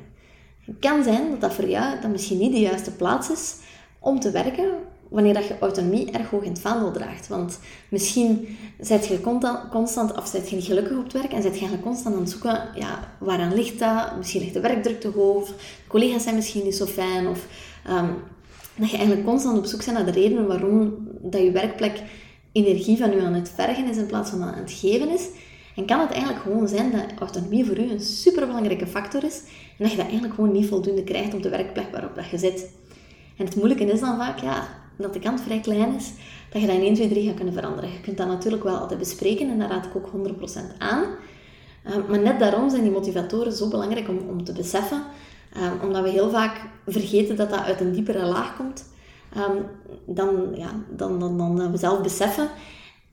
Het 0.64 0.76
kan 0.80 1.02
zijn 1.02 1.30
dat 1.30 1.40
dat 1.40 1.54
voor 1.54 1.68
jou 1.68 2.00
dat 2.00 2.10
misschien 2.10 2.38
niet 2.38 2.52
de 2.52 2.60
juiste 2.60 2.90
plaats 2.90 3.30
is 3.30 3.56
om 3.98 4.20
te 4.20 4.30
werken 4.30 4.68
wanneer 5.08 5.34
dat 5.34 5.46
je 5.46 5.58
autonomie 5.58 6.10
erg 6.10 6.30
hoog 6.30 6.42
in 6.42 6.50
het 6.50 6.60
vaandel 6.60 6.92
draagt. 6.92 7.28
Want 7.28 7.58
misschien 7.88 8.58
zit 8.80 9.06
je 9.06 9.20
constant, 9.70 10.16
of 10.16 10.26
zit 10.26 10.50
je 10.50 10.56
niet 10.56 10.64
gelukkig 10.64 10.96
op 10.96 11.02
het 11.02 11.12
werk 11.12 11.32
en 11.32 11.42
zit 11.42 11.52
je 11.52 11.60
eigenlijk 11.60 11.82
constant 11.82 12.14
aan 12.14 12.20
het 12.20 12.30
zoeken, 12.30 12.68
ja, 12.74 13.14
waaraan 13.18 13.54
ligt 13.54 13.78
dat? 13.78 14.16
Misschien 14.16 14.40
ligt 14.40 14.54
de 14.54 14.60
werkdruk 14.60 15.00
te 15.00 15.08
hoog, 15.08 15.48
collega's 15.86 16.22
zijn 16.22 16.34
misschien 16.34 16.64
niet 16.64 16.76
zo 16.76 16.86
fijn, 16.86 17.28
of 17.28 17.46
um, 17.88 18.14
dat 18.74 18.90
je 18.90 18.96
eigenlijk 18.96 19.26
constant 19.26 19.58
op 19.58 19.64
zoek 19.64 19.84
bent 19.84 19.96
naar 19.96 20.12
de 20.12 20.20
redenen 20.20 20.46
waarom 20.46 21.08
dat 21.20 21.40
je 21.40 21.50
werkplek 21.50 22.02
energie 22.52 22.96
van 22.96 23.12
u 23.12 23.20
aan 23.20 23.34
het 23.34 23.52
vergen 23.54 23.88
is 23.88 23.96
in 23.96 24.06
plaats 24.06 24.30
van 24.30 24.42
aan 24.42 24.54
het 24.54 24.72
geven 24.72 25.10
is. 25.10 25.28
En 25.76 25.86
kan 25.86 26.00
het 26.00 26.10
eigenlijk 26.10 26.42
gewoon 26.42 26.68
zijn 26.68 26.90
dat 26.90 27.04
autonomie 27.18 27.64
voor 27.64 27.78
u 27.78 27.90
een 27.90 28.00
superbelangrijke 28.00 28.86
factor 28.86 29.24
is 29.24 29.42
en 29.46 29.76
dat 29.78 29.90
je 29.90 29.96
dat 29.96 30.06
eigenlijk 30.06 30.34
gewoon 30.34 30.52
niet 30.52 30.68
voldoende 30.68 31.04
krijgt 31.04 31.34
op 31.34 31.42
de 31.42 31.48
werkplek 31.48 31.90
waarop 31.92 32.14
dat 32.14 32.28
je 32.28 32.38
zit. 32.38 32.70
En 33.36 33.44
het 33.44 33.56
moeilijke 33.56 33.84
is 33.84 34.00
dan 34.00 34.16
vaak, 34.16 34.38
ja, 34.38 34.68
dat 34.96 35.12
de 35.12 35.18
kant 35.18 35.40
vrij 35.40 35.60
klein 35.60 35.94
is, 35.94 36.12
dat 36.50 36.60
je 36.60 36.66
dat 36.66 36.76
in 36.76 36.82
1, 36.82 36.94
2, 36.94 37.08
3 37.08 37.26
gaat 37.26 37.34
kunnen 37.34 37.54
veranderen. 37.54 37.90
Je 37.90 38.00
kunt 38.00 38.16
dat 38.16 38.26
natuurlijk 38.26 38.64
wel 38.64 38.76
altijd 38.76 38.98
bespreken 38.98 39.50
en 39.50 39.58
daar 39.58 39.68
raad 39.68 39.86
ik 39.86 39.96
ook 39.96 40.10
100% 40.28 40.76
aan. 40.78 41.04
Uh, 41.86 42.08
maar 42.08 42.20
net 42.20 42.38
daarom 42.38 42.70
zijn 42.70 42.82
die 42.82 42.90
motivatoren 42.90 43.52
zo 43.52 43.68
belangrijk 43.68 44.08
om, 44.08 44.18
om 44.28 44.44
te 44.44 44.52
beseffen, 44.52 45.02
uh, 45.56 45.72
omdat 45.82 46.02
we 46.02 46.08
heel 46.08 46.30
vaak 46.30 46.60
vergeten 46.86 47.36
dat 47.36 47.50
dat 47.50 47.60
uit 47.60 47.80
een 47.80 47.92
diepere 47.92 48.24
laag 48.24 48.56
komt 48.56 48.84
um, 49.36 49.66
dan, 50.06 50.54
ja, 50.54 50.70
dan, 50.96 51.18
dan, 51.18 51.38
dan 51.38 51.70
we 51.70 51.76
zelf 51.76 52.02
beseffen. 52.02 52.48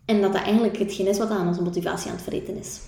En 0.05 0.21
dat 0.21 0.33
dat 0.33 0.41
eigenlijk 0.41 0.77
hetgeen 0.77 1.07
is 1.07 1.17
wat 1.17 1.29
aan 1.29 1.47
onze 1.47 1.61
motivatie 1.61 2.09
aan 2.09 2.15
het 2.15 2.23
verreten 2.23 2.57
is. 2.57 2.79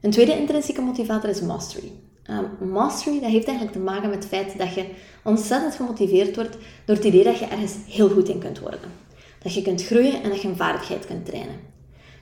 Een 0.00 0.10
tweede 0.10 0.38
intrinsieke 0.38 0.80
motivator 0.80 1.30
is 1.30 1.40
mastery. 1.40 1.92
Um, 2.30 2.68
mastery 2.68 3.20
dat 3.20 3.30
heeft 3.30 3.46
eigenlijk 3.46 3.76
te 3.76 3.82
maken 3.82 4.08
met 4.08 4.18
het 4.18 4.26
feit 4.26 4.58
dat 4.58 4.74
je 4.74 4.86
ontzettend 5.24 5.74
gemotiveerd 5.74 6.36
wordt 6.36 6.56
door 6.84 6.96
het 6.96 7.04
idee 7.04 7.24
dat 7.24 7.38
je 7.38 7.46
ergens 7.46 7.74
heel 7.86 8.08
goed 8.08 8.28
in 8.28 8.38
kunt 8.38 8.60
worden. 8.60 8.80
Dat 9.42 9.54
je 9.54 9.62
kunt 9.62 9.84
groeien 9.84 10.22
en 10.22 10.28
dat 10.28 10.42
je 10.42 10.48
een 10.48 10.56
vaardigheid 10.56 11.06
kunt 11.06 11.26
trainen. 11.26 11.56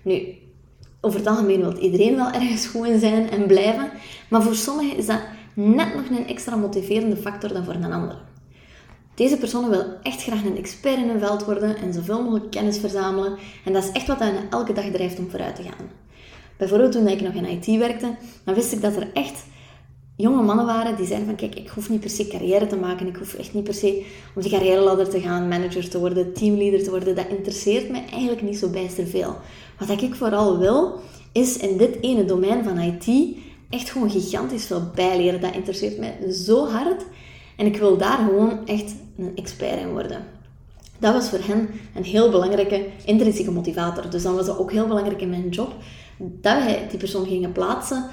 Nu, 0.03 0.35
over 1.01 1.19
het 1.19 1.29
algemeen 1.29 1.61
wil 1.61 1.77
iedereen 1.77 2.17
wel 2.17 2.31
ergens 2.31 2.67
goed 2.67 2.87
in 2.87 2.99
zijn 2.99 3.31
en 3.31 3.47
blijven, 3.47 3.91
maar 4.29 4.43
voor 4.43 4.55
sommigen 4.55 4.97
is 4.97 5.07
dat 5.07 5.21
net 5.55 5.95
nog 5.95 6.09
een 6.09 6.27
extra 6.27 6.57
motiverende 6.57 7.17
factor 7.17 7.53
dan 7.53 7.65
voor 7.65 7.75
een 7.75 7.93
ander. 7.93 8.29
Deze 9.21 9.37
persoon 9.37 9.71
wil 9.71 9.85
echt 10.03 10.23
graag 10.23 10.45
een 10.45 10.57
expert 10.57 10.97
in 10.97 11.09
een 11.09 11.19
veld 11.19 11.45
worden 11.45 11.77
en 11.77 11.93
zoveel 11.93 12.23
mogelijk 12.23 12.51
kennis 12.51 12.79
verzamelen. 12.79 13.39
En 13.65 13.73
dat 13.73 13.85
is 13.85 13.91
echt 13.93 14.07
wat 14.07 14.19
hen 14.19 14.35
elke 14.51 14.73
dag 14.73 14.85
drijft 14.85 15.19
om 15.19 15.31
vooruit 15.31 15.57
te 15.57 15.63
gaan. 15.63 15.91
Bijvoorbeeld 16.57 16.93
toen 16.93 17.09
ik 17.09 17.21
nog 17.21 17.33
in 17.33 17.45
IT 17.45 17.67
werkte, 17.67 18.17
dan 18.45 18.55
wist 18.55 18.73
ik 18.73 18.83
dat 18.83 18.97
er 18.97 19.09
echt 19.13 19.45
jonge 20.17 20.43
mannen 20.43 20.67
waren 20.67 20.97
die 20.97 21.07
zeiden 21.07 21.27
van 21.27 21.37
kijk, 21.37 21.55
ik 21.55 21.69
hoef 21.69 21.91
niet 21.91 22.01
per 22.01 22.11
se 22.11 22.29
carrière 22.29 22.67
te 22.67 22.77
maken. 22.77 23.07
Ik 23.07 23.17
hoef 23.17 23.35
echt 23.35 23.55
niet 23.55 23.65
per 23.65 23.75
se 23.75 24.05
om 24.35 24.43
die 24.43 24.51
carrière 24.51 25.09
te 25.09 25.21
gaan, 25.21 25.49
manager 25.49 25.89
te 25.89 25.99
worden, 25.99 26.33
teamleader 26.33 26.83
te 26.83 26.91
worden. 26.91 27.15
Dat 27.15 27.29
interesseert 27.29 27.91
mij 27.91 28.05
eigenlijk 28.11 28.43
niet 28.43 28.59
zo 28.59 28.69
bijster 28.69 29.07
veel. 29.07 29.37
Wat 29.79 30.03
ik 30.03 30.15
vooral 30.15 30.59
wil, 30.59 31.01
is 31.33 31.57
in 31.57 31.77
dit 31.77 31.97
ene 32.01 32.25
domein 32.25 32.65
van 32.65 32.79
IT 32.79 33.37
echt 33.71 33.91
gewoon 33.91 34.11
gigantisch 34.11 34.67
veel 34.67 34.91
bijleren. 34.95 35.41
Dat 35.41 35.55
interesseert 35.55 35.99
mij 35.99 36.33
zo 36.33 36.69
hard. 36.69 37.05
En 37.57 37.67
ik 37.67 37.77
wil 37.77 37.97
daar 37.97 38.19
gewoon 38.19 38.67
echt 38.67 38.95
een 39.21 39.37
expert 39.37 39.81
in 39.81 39.93
worden. 39.93 40.25
Dat 40.99 41.15
was 41.15 41.29
voor 41.29 41.39
hen 41.39 41.69
een 41.95 42.05
heel 42.05 42.31
belangrijke 42.31 42.87
intrinsieke 43.05 43.51
motivator. 43.51 44.11
Dus 44.11 44.23
dan 44.23 44.35
was 44.35 44.47
het 44.47 44.59
ook 44.59 44.73
heel 44.73 44.87
belangrijk 44.87 45.21
in 45.21 45.31
mijn 45.31 45.49
job 45.49 45.73
dat 46.19 46.65
wij 46.65 46.87
die 46.89 46.99
persoon 46.99 47.27
gingen 47.27 47.53
plaatsen 47.53 48.05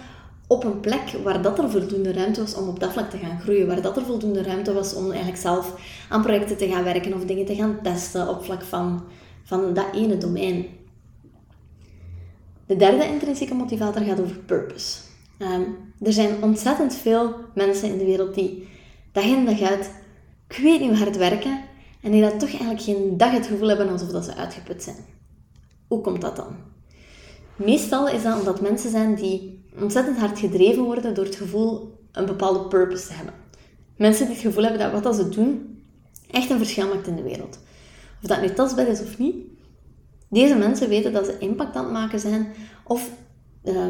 op 0.47 0.63
een 0.63 0.79
plek 0.79 1.15
waar 1.23 1.41
dat 1.41 1.59
er 1.59 1.69
voldoende 1.69 2.13
ruimte 2.13 2.41
was 2.41 2.55
om 2.55 2.67
op 2.67 2.79
dat 2.79 2.91
vlak 2.91 3.09
te 3.09 3.17
gaan 3.17 3.39
groeien. 3.39 3.67
Waar 3.67 3.81
dat 3.81 3.97
er 3.97 4.05
voldoende 4.05 4.43
ruimte 4.43 4.73
was 4.73 4.93
om 4.93 5.05
eigenlijk 5.05 5.41
zelf 5.41 5.79
aan 6.09 6.21
projecten 6.21 6.57
te 6.57 6.67
gaan 6.67 6.83
werken 6.83 7.13
of 7.13 7.25
dingen 7.25 7.45
te 7.45 7.55
gaan 7.55 7.79
testen 7.83 8.29
op 8.29 8.43
vlak 8.43 8.63
van, 8.63 9.03
van 9.43 9.73
dat 9.73 9.85
ene 9.93 10.17
domein. 10.17 10.65
De 12.65 12.75
derde 12.75 13.05
intrinsieke 13.05 13.53
motivator 13.53 14.01
gaat 14.01 14.19
over 14.19 14.37
purpose. 14.37 14.99
Ehm, 15.37 15.61
er 16.01 16.13
zijn 16.13 16.43
ontzettend 16.43 16.95
veel 16.95 17.35
mensen 17.55 17.91
in 17.91 17.97
de 17.97 18.05
wereld 18.05 18.35
die 18.35 18.67
dag 19.11 19.23
in 19.23 19.45
dag 19.45 19.61
uit, 19.61 19.91
ik 20.47 20.57
weet 20.57 20.79
niet 20.79 20.89
hoe 20.89 20.97
hard 20.97 21.17
werken 21.17 21.61
en 22.01 22.11
die 22.11 22.21
dat 22.21 22.39
toch 22.39 22.49
eigenlijk 22.49 22.81
geen 22.81 23.17
dag 23.17 23.31
het 23.31 23.45
gevoel 23.45 23.67
hebben 23.67 23.89
alsof 23.89 24.09
dat 24.09 24.25
ze 24.25 24.35
uitgeput 24.35 24.83
zijn. 24.83 25.05
Hoe 25.87 26.01
komt 26.01 26.21
dat 26.21 26.35
dan? 26.35 26.55
Meestal 27.55 28.07
is 28.07 28.23
dat 28.23 28.39
omdat 28.39 28.61
mensen 28.61 28.89
zijn 28.89 29.15
die 29.15 29.65
ontzettend 29.79 30.17
hard 30.17 30.39
gedreven 30.39 30.83
worden 30.83 31.13
door 31.13 31.25
het 31.25 31.35
gevoel 31.35 31.99
een 32.11 32.25
bepaalde 32.25 32.67
purpose 32.67 33.07
te 33.07 33.13
hebben. 33.13 33.33
Mensen 33.95 34.25
die 34.25 34.35
het 34.35 34.45
gevoel 34.45 34.63
hebben 34.63 34.91
dat 34.91 35.03
wat 35.03 35.15
ze 35.15 35.29
doen 35.29 35.81
echt 36.31 36.49
een 36.49 36.57
verschil 36.57 36.87
maakt 36.87 37.07
in 37.07 37.15
de 37.15 37.21
wereld. 37.21 37.59
Of 38.21 38.27
dat 38.27 38.41
nu 38.41 38.53
tastbaar 38.53 38.87
is 38.87 39.01
of 39.01 39.17
niet. 39.17 39.35
Deze 40.29 40.55
mensen 40.55 40.89
weten 40.89 41.13
dat 41.13 41.25
ze 41.25 41.37
impact 41.39 41.75
aan 41.75 41.83
het 41.83 41.93
maken 41.93 42.19
zijn 42.19 42.47
of 42.83 43.11
uh, 43.63 43.85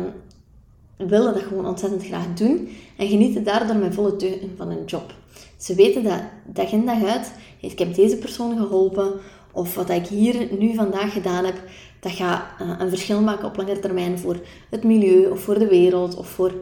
willen 0.98 1.34
dat 1.34 1.44
gewoon 1.44 1.66
ontzettend 1.66 2.04
graag 2.04 2.34
doen 2.34 2.70
en 2.98 3.08
genieten 3.08 3.44
daardoor 3.44 3.76
met 3.76 3.94
volle 3.94 4.16
teugen 4.16 4.54
van 4.58 4.68
hun 4.68 4.86
job. 4.86 5.14
Ze 5.58 5.76
weten 5.76 6.04
dat 6.04 6.22
dag 6.46 6.72
in 6.72 6.86
dag 6.86 7.04
uit, 7.04 7.32
ik 7.62 7.80
heb 7.80 7.96
deze 7.96 8.18
persoon 8.18 8.58
geholpen, 8.58 9.14
of 9.52 9.76
wat 9.76 9.90
ik 9.90 10.08
hier 10.08 10.48
nu 10.60 10.76
vandaag 10.76 11.14
gedaan 11.14 11.46
heb, 11.46 11.62
dat 12.00 12.12
gaat 12.12 12.44
eh, 12.60 12.76
een 12.80 12.90
verschil 12.90 13.22
maken 13.22 13.48
op 13.48 13.56
lange 13.58 13.80
termijn 13.80 14.20
voor 14.20 14.40
het 14.70 14.84
milieu, 14.84 15.30
of 15.30 15.40
voor 15.40 15.60
de 15.60 15.68
wereld, 15.68 16.16
of 16.16 16.28
voor 16.28 16.54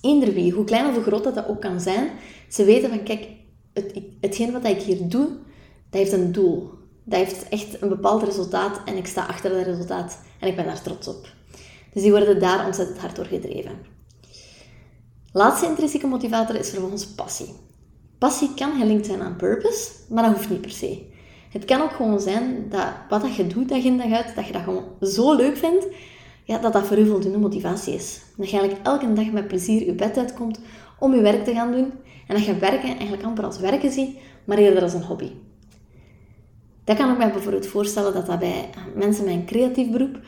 eender 0.00 0.32
wie. 0.32 0.52
Hoe 0.52 0.64
klein 0.64 0.86
of 0.86 0.94
hoe 0.94 1.02
groot 1.02 1.24
dat, 1.24 1.34
dat 1.34 1.48
ook 1.48 1.60
kan 1.60 1.80
zijn. 1.80 2.10
Ze 2.48 2.64
weten 2.64 2.88
van, 2.88 3.02
kijk, 3.02 3.26
het, 3.72 4.00
hetgeen 4.20 4.52
wat 4.52 4.64
ik 4.64 4.82
hier 4.82 5.08
doe, 5.08 5.28
dat 5.90 6.00
heeft 6.00 6.12
een 6.12 6.32
doel. 6.32 6.70
Dat 7.04 7.18
heeft 7.18 7.48
echt 7.48 7.82
een 7.82 7.88
bepaald 7.88 8.22
resultaat 8.22 8.80
en 8.84 8.96
ik 8.96 9.06
sta 9.06 9.26
achter 9.26 9.50
dat 9.50 9.64
resultaat 9.64 10.18
en 10.40 10.48
ik 10.48 10.56
ben 10.56 10.64
daar 10.64 10.82
trots 10.82 11.08
op. 11.08 11.28
Dus 11.92 12.02
die 12.02 12.10
worden 12.10 12.40
daar 12.40 12.66
ontzettend 12.66 12.98
hard 12.98 13.16
door 13.16 13.24
gedreven. 13.24 13.78
Laatste 15.32 15.66
intrinsieke 15.66 16.06
motivator 16.06 16.56
is 16.56 16.70
vervolgens 16.70 17.06
passie. 17.06 17.54
Passie 18.18 18.54
kan 18.54 18.78
gelinkt 18.78 19.06
zijn 19.06 19.20
aan 19.20 19.36
purpose, 19.36 19.90
maar 20.08 20.22
dat 20.22 20.32
hoeft 20.32 20.50
niet 20.50 20.60
per 20.60 20.70
se. 20.70 21.02
Het 21.50 21.64
kan 21.64 21.80
ook 21.80 21.92
gewoon 21.92 22.20
zijn 22.20 22.66
dat 22.68 22.86
wat 23.08 23.20
dat 23.20 23.34
je 23.34 23.46
doet 23.46 23.68
dag 23.68 23.84
in 23.84 23.98
dag 23.98 24.12
uit, 24.12 24.34
dat 24.34 24.46
je 24.46 24.52
dat 24.52 24.62
gewoon 24.62 24.84
zo 25.00 25.34
leuk 25.34 25.56
vindt, 25.56 25.86
ja, 26.44 26.58
dat 26.58 26.72
dat 26.72 26.86
voor 26.86 26.98
u 26.98 27.06
voldoende 27.06 27.38
motivatie 27.38 27.94
is. 27.94 28.20
Dat 28.36 28.50
je 28.50 28.58
eigenlijk 28.58 28.86
elke 28.86 29.12
dag 29.12 29.30
met 29.30 29.48
plezier 29.48 29.84
je 29.84 29.92
bed 29.92 30.18
uitkomt 30.18 30.60
om 30.98 31.14
je 31.14 31.20
werk 31.20 31.44
te 31.44 31.54
gaan 31.54 31.72
doen 31.72 31.92
en 32.26 32.34
dat 32.34 32.44
je 32.44 32.56
werken 32.56 32.88
eigenlijk 32.88 33.22
amper 33.22 33.44
als 33.44 33.58
werken 33.58 33.92
ziet, 33.92 34.18
maar 34.44 34.58
eerder 34.58 34.82
als 34.82 34.92
een 34.92 35.02
hobby. 35.02 35.30
Dat 36.84 36.96
kan 36.96 37.10
ik 37.10 37.18
mij 37.18 37.32
bijvoorbeeld 37.32 37.66
voorstellen 37.66 38.12
dat 38.12 38.26
dat 38.26 38.38
bij 38.38 38.70
mensen 38.94 39.24
met 39.24 39.34
een 39.34 39.46
creatief 39.46 39.90
beroep, 39.90 40.18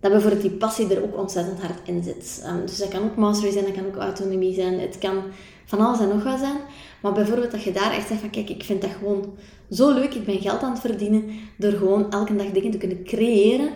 dat 0.00 0.10
bijvoorbeeld 0.10 0.42
die 0.42 0.50
passie 0.50 0.94
er 0.94 1.02
ook 1.02 1.18
ontzettend 1.18 1.60
hard 1.60 1.88
in 1.88 2.02
zit. 2.02 2.44
Um, 2.46 2.66
dus 2.66 2.78
dat 2.78 2.88
kan 2.88 3.04
ook 3.04 3.16
mastery 3.16 3.52
zijn, 3.52 3.64
dat 3.64 3.74
kan 3.74 3.86
ook 3.86 3.96
autonomie 3.96 4.54
zijn, 4.54 4.80
het 4.80 4.98
kan 4.98 5.22
van 5.64 5.80
alles 5.80 6.00
en 6.00 6.08
nog 6.08 6.24
wat 6.24 6.38
zijn. 6.38 6.56
Maar 7.02 7.12
bijvoorbeeld 7.12 7.50
dat 7.50 7.62
je 7.62 7.72
daar 7.72 7.92
echt 7.92 8.08
zegt 8.08 8.20
van 8.20 8.30
kijk, 8.30 8.50
ik 8.50 8.64
vind 8.64 8.80
dat 8.80 8.90
gewoon 8.98 9.34
zo 9.70 9.92
leuk, 9.94 10.14
ik 10.14 10.24
ben 10.24 10.40
geld 10.40 10.62
aan 10.62 10.70
het 10.72 10.80
verdienen 10.80 11.24
door 11.56 11.72
gewoon 11.72 12.10
elke 12.10 12.36
dag 12.36 12.50
dingen 12.50 12.70
te 12.70 12.78
kunnen 12.78 13.04
creëren. 13.04 13.70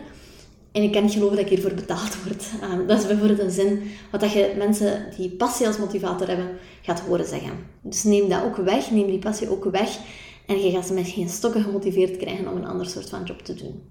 En 0.72 0.82
ik 0.82 0.92
kan 0.92 1.02
niet 1.02 1.12
geloven 1.12 1.36
dat 1.36 1.44
ik 1.44 1.50
hiervoor 1.50 1.74
betaald 1.74 2.22
word. 2.24 2.44
Um, 2.72 2.86
dat 2.86 2.98
is 2.98 3.06
bijvoorbeeld 3.06 3.38
een 3.38 3.50
zin 3.50 3.82
wat 4.10 4.20
dat 4.20 4.32
je 4.32 4.54
mensen 4.58 5.06
die 5.16 5.30
passie 5.30 5.66
als 5.66 5.78
motivator 5.78 6.28
hebben, 6.28 6.50
gaat 6.82 7.00
horen 7.00 7.26
zeggen. 7.26 7.52
Dus 7.82 8.02
neem 8.02 8.28
dat 8.28 8.44
ook 8.44 8.56
weg, 8.56 8.90
neem 8.90 9.06
die 9.06 9.18
passie 9.18 9.50
ook 9.50 9.64
weg. 9.64 9.98
En 10.46 10.60
je 10.60 10.70
gaat 10.70 10.86
ze 10.86 10.94
met 10.94 11.08
geen 11.08 11.28
stokken 11.28 11.62
gemotiveerd 11.62 12.16
krijgen 12.16 12.48
om 12.48 12.56
een 12.56 12.66
ander 12.66 12.86
soort 12.86 13.08
van 13.08 13.24
job 13.24 13.42
te 13.42 13.54
doen. 13.54 13.82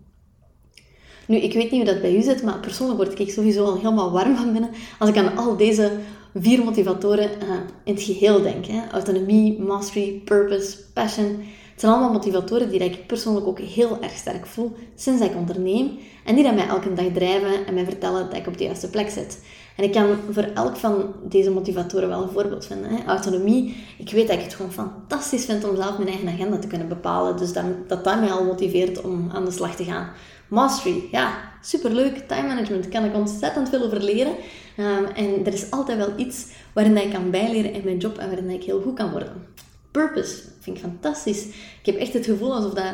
Nu, 1.31 1.37
ik 1.37 1.53
weet 1.53 1.71
niet 1.71 1.83
hoe 1.83 1.93
dat 1.93 2.01
bij 2.01 2.15
u 2.15 2.21
zit, 2.21 2.43
maar 2.43 2.59
persoonlijk 2.59 2.99
word 2.99 3.19
ik 3.19 3.31
sowieso 3.31 3.65
al 3.65 3.75
helemaal 3.75 4.11
warm 4.11 4.35
van 4.35 4.51
binnen 4.51 4.69
als 4.99 5.09
ik 5.09 5.17
aan 5.17 5.37
al 5.37 5.57
deze 5.57 5.91
vier 6.35 6.63
motivatoren 6.63 7.29
uh, 7.29 7.49
in 7.83 7.93
het 7.93 8.03
geheel 8.03 8.41
denk. 8.41 8.65
Hè. 8.65 8.79
Autonomie, 8.91 9.61
mastery, 9.61 10.21
purpose, 10.25 10.77
passion. 10.93 11.25
Het 11.71 11.79
zijn 11.79 11.91
allemaal 11.91 12.11
motivatoren 12.11 12.69
die 12.69 12.79
ik 12.79 13.07
persoonlijk 13.07 13.47
ook 13.47 13.59
heel 13.59 13.97
erg 14.01 14.11
sterk 14.11 14.45
voel 14.45 14.71
sinds 14.95 15.21
ik 15.21 15.35
onderneem. 15.35 15.97
En 16.25 16.35
die 16.35 16.43
dat 16.43 16.55
mij 16.55 16.67
elke 16.67 16.93
dag 16.93 17.05
drijven 17.13 17.65
en 17.65 17.73
mij 17.73 17.85
vertellen 17.85 18.29
dat 18.29 18.37
ik 18.37 18.47
op 18.47 18.57
de 18.57 18.63
juiste 18.63 18.89
plek 18.89 19.09
zit. 19.09 19.39
En 19.77 19.83
ik 19.83 19.91
kan 19.91 20.15
voor 20.31 20.43
elk 20.43 20.75
van 20.75 21.13
deze 21.23 21.51
motivatoren 21.51 22.09
wel 22.09 22.21
een 22.21 22.29
voorbeeld 22.29 22.65
vinden. 22.65 22.89
Hè. 22.89 23.05
Autonomie, 23.05 23.75
ik 23.97 24.11
weet 24.11 24.27
dat 24.27 24.37
ik 24.37 24.43
het 24.43 24.53
gewoon 24.53 24.71
fantastisch 24.71 25.45
vind 25.45 25.69
om 25.69 25.75
zelf 25.75 25.97
mijn 25.97 26.09
eigen 26.09 26.27
agenda 26.27 26.57
te 26.57 26.67
kunnen 26.67 26.87
bepalen. 26.87 27.37
Dus 27.37 27.53
dat 27.53 27.63
dat, 27.87 28.03
dat 28.03 28.19
mij 28.19 28.31
al 28.31 28.43
motiveert 28.43 29.01
om 29.01 29.29
aan 29.33 29.45
de 29.45 29.51
slag 29.51 29.75
te 29.75 29.83
gaan. 29.83 30.09
Mastery, 30.51 31.07
ja, 31.11 31.51
superleuk. 31.61 32.27
Time 32.27 32.47
management, 32.47 32.89
kan 32.89 33.05
ik 33.05 33.15
ontzettend 33.15 33.69
veel 33.69 33.83
over 33.83 34.03
leren. 34.03 34.35
Ehm, 34.77 35.03
en 35.05 35.45
er 35.45 35.53
is 35.53 35.71
altijd 35.71 35.97
wel 35.97 36.13
iets 36.15 36.45
waarin 36.73 36.97
ik 36.97 37.09
kan 37.11 37.29
bijleren 37.29 37.73
in 37.73 37.81
mijn 37.83 37.97
job 37.97 38.17
en 38.17 38.27
waarin 38.27 38.49
ik 38.49 38.63
heel 38.63 38.81
goed 38.81 38.95
kan 38.95 39.11
worden. 39.11 39.47
Purpose 39.91 40.43
vind 40.59 40.77
ik 40.77 40.83
fantastisch. 40.83 41.45
Ik 41.79 41.85
heb 41.85 41.95
echt 41.95 42.13
het 42.13 42.25
gevoel 42.25 42.53
alsof 42.53 42.73
dat 42.73 42.93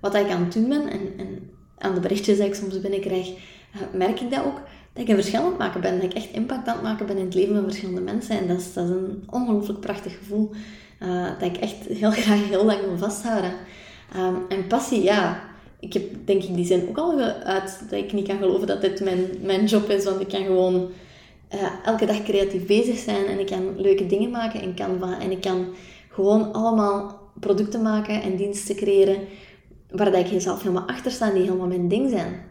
wat 0.00 0.14
ik 0.14 0.30
aan 0.30 0.44
het 0.44 0.52
doen 0.52 0.68
ben 0.68 0.88
en, 0.88 1.00
en 1.16 1.50
aan 1.78 1.94
de 1.94 2.00
berichtjes 2.00 2.36
die 2.36 2.46
ik 2.46 2.54
soms 2.54 2.80
binnenkrijg, 2.80 3.28
eh, 3.28 3.80
merk 3.92 4.20
ik 4.20 4.30
dat 4.30 4.44
ook, 4.44 4.60
dat 4.92 5.02
ik 5.02 5.08
een 5.08 5.14
verschil 5.14 5.40
aan 5.40 5.46
het 5.46 5.58
maken 5.58 5.80
ben. 5.80 5.94
Dat 5.94 6.10
ik 6.10 6.14
echt 6.14 6.30
impact 6.32 6.68
aan 6.68 6.74
het 6.74 6.82
maken 6.82 7.06
ben 7.06 7.16
in 7.16 7.24
het 7.24 7.34
leven 7.34 7.54
van 7.54 7.64
verschillende 7.64 8.00
mensen. 8.00 8.38
En 8.38 8.48
dat 8.48 8.58
is, 8.58 8.72
dat 8.72 8.84
is 8.84 8.90
een 8.90 9.22
ongelooflijk 9.30 9.80
prachtig 9.80 10.18
gevoel. 10.18 10.50
Uh, 11.02 11.24
dat 11.38 11.48
ik 11.54 11.56
echt 11.56 11.86
heel 11.86 12.10
graag 12.22 12.48
heel 12.48 12.64
lang 12.64 12.80
wil 12.80 12.98
vasthouden. 12.98 13.52
Um, 14.16 14.44
en 14.48 14.66
passie, 14.66 15.02
ja. 15.02 15.47
Ik 15.80 15.92
heb 15.92 16.02
denk 16.24 16.42
ik 16.42 16.54
die 16.54 16.66
zin 16.66 16.88
ook 16.88 16.98
al 16.98 17.20
uit 17.20 17.80
dat 17.90 17.98
ik 17.98 18.12
niet 18.12 18.28
kan 18.28 18.38
geloven 18.38 18.66
dat 18.66 18.80
dit 18.80 19.00
mijn, 19.00 19.20
mijn 19.42 19.64
job 19.64 19.90
is. 19.90 20.04
Want 20.04 20.20
ik 20.20 20.28
kan 20.28 20.44
gewoon 20.44 20.90
uh, 21.54 21.60
elke 21.84 22.06
dag 22.06 22.22
creatief 22.22 22.66
bezig 22.66 22.98
zijn. 22.98 23.26
En 23.26 23.38
ik 23.38 23.46
kan 23.46 23.80
leuke 23.80 24.06
dingen 24.06 24.30
maken 24.30 24.62
in 24.62 24.74
Canva. 24.74 25.20
En 25.20 25.30
ik 25.30 25.40
kan 25.40 25.66
gewoon 26.08 26.52
allemaal 26.52 27.20
producten 27.40 27.82
maken 27.82 28.22
en 28.22 28.36
diensten 28.36 28.76
creëren 28.76 29.18
waar 29.90 30.12
dat 30.12 30.32
ik 30.32 30.40
zelf 30.40 30.62
helemaal 30.62 30.88
achter 30.88 31.10
sta, 31.10 31.30
die 31.30 31.42
helemaal 31.42 31.66
mijn 31.66 31.88
ding 31.88 32.10
zijn. 32.10 32.42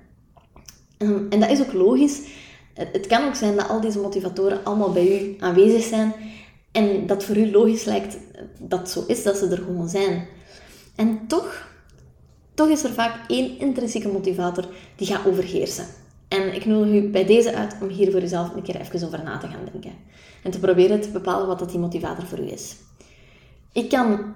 Ehm, 0.98 1.20
en 1.30 1.40
dat 1.40 1.50
is 1.50 1.62
ook 1.62 1.74
logisch. 1.74 2.22
Het, 2.74 3.08
kan 3.08 3.26
ook 3.26 3.36
zijn 3.36 3.56
dat 3.56 3.70
al 3.70 3.82
deze 3.82 4.00
motivatoren 4.00 4.64
allemaal 4.64 4.92
bij 4.92 5.22
u 5.22 5.36
aanwezig 5.40 5.84
zijn 5.84 6.14
en 6.72 7.08
dat 7.08 7.24
voor 7.24 7.38
u 7.38 7.52
logisch 7.52 7.84
lijkt 7.84 8.18
dat 8.60 8.80
het 8.80 8.90
zo 8.90 9.04
is, 9.08 9.24
dat 9.24 9.38
ze 9.38 9.48
er 9.48 9.58
gewoon 9.58 9.90
zijn. 9.90 10.28
En 10.96 11.20
toch, 11.28 11.68
toch 12.58 12.70
is 12.70 12.84
er 12.84 12.94
vaak 12.94 13.30
één 13.30 13.60
intrinsieke 13.60 14.08
motivator 14.08 14.66
die 14.96 15.08
gaat 15.08 15.26
overheersen. 15.26 15.86
En 16.28 16.56
ik 16.56 16.66
nodig 16.66 16.94
u 16.94 17.10
bij 17.10 17.26
deze 17.26 17.56
uit 17.56 17.76
om 17.82 17.88
hier 17.88 18.12
voor 18.12 18.22
uzelf 18.22 18.54
een 18.54 18.62
keer 18.62 18.82
even 18.82 19.06
over 19.06 19.24
na 19.24 19.38
te 19.38 19.48
gaan 19.48 19.70
denken. 19.72 19.92
En 20.44 20.52
te 20.52 20.60
proberen 20.60 21.02
te 21.02 21.10
bepalen 21.10 21.48
wat 21.48 21.60
dat 21.60 21.70
die 21.70 21.80
motivator 21.80 22.26
voor 22.26 22.40
u 22.40 22.52
is. 22.52 22.76
Ik 23.72 23.90
kan 23.90 24.34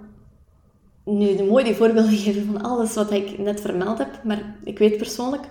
nu 1.06 1.44
mooi 1.44 1.64
die 1.64 1.76
voorbeelden 1.76 2.18
geven 2.26 2.46
van 2.46 2.62
alles 2.62 2.94
wat 2.94 3.12
ik 3.12 3.38
net 3.38 3.62
vermeld 3.62 3.98
heb, 3.98 4.24
maar 4.24 4.56
ik 4.64 4.80
weet 4.80 4.98
persoonlijk 4.98 5.44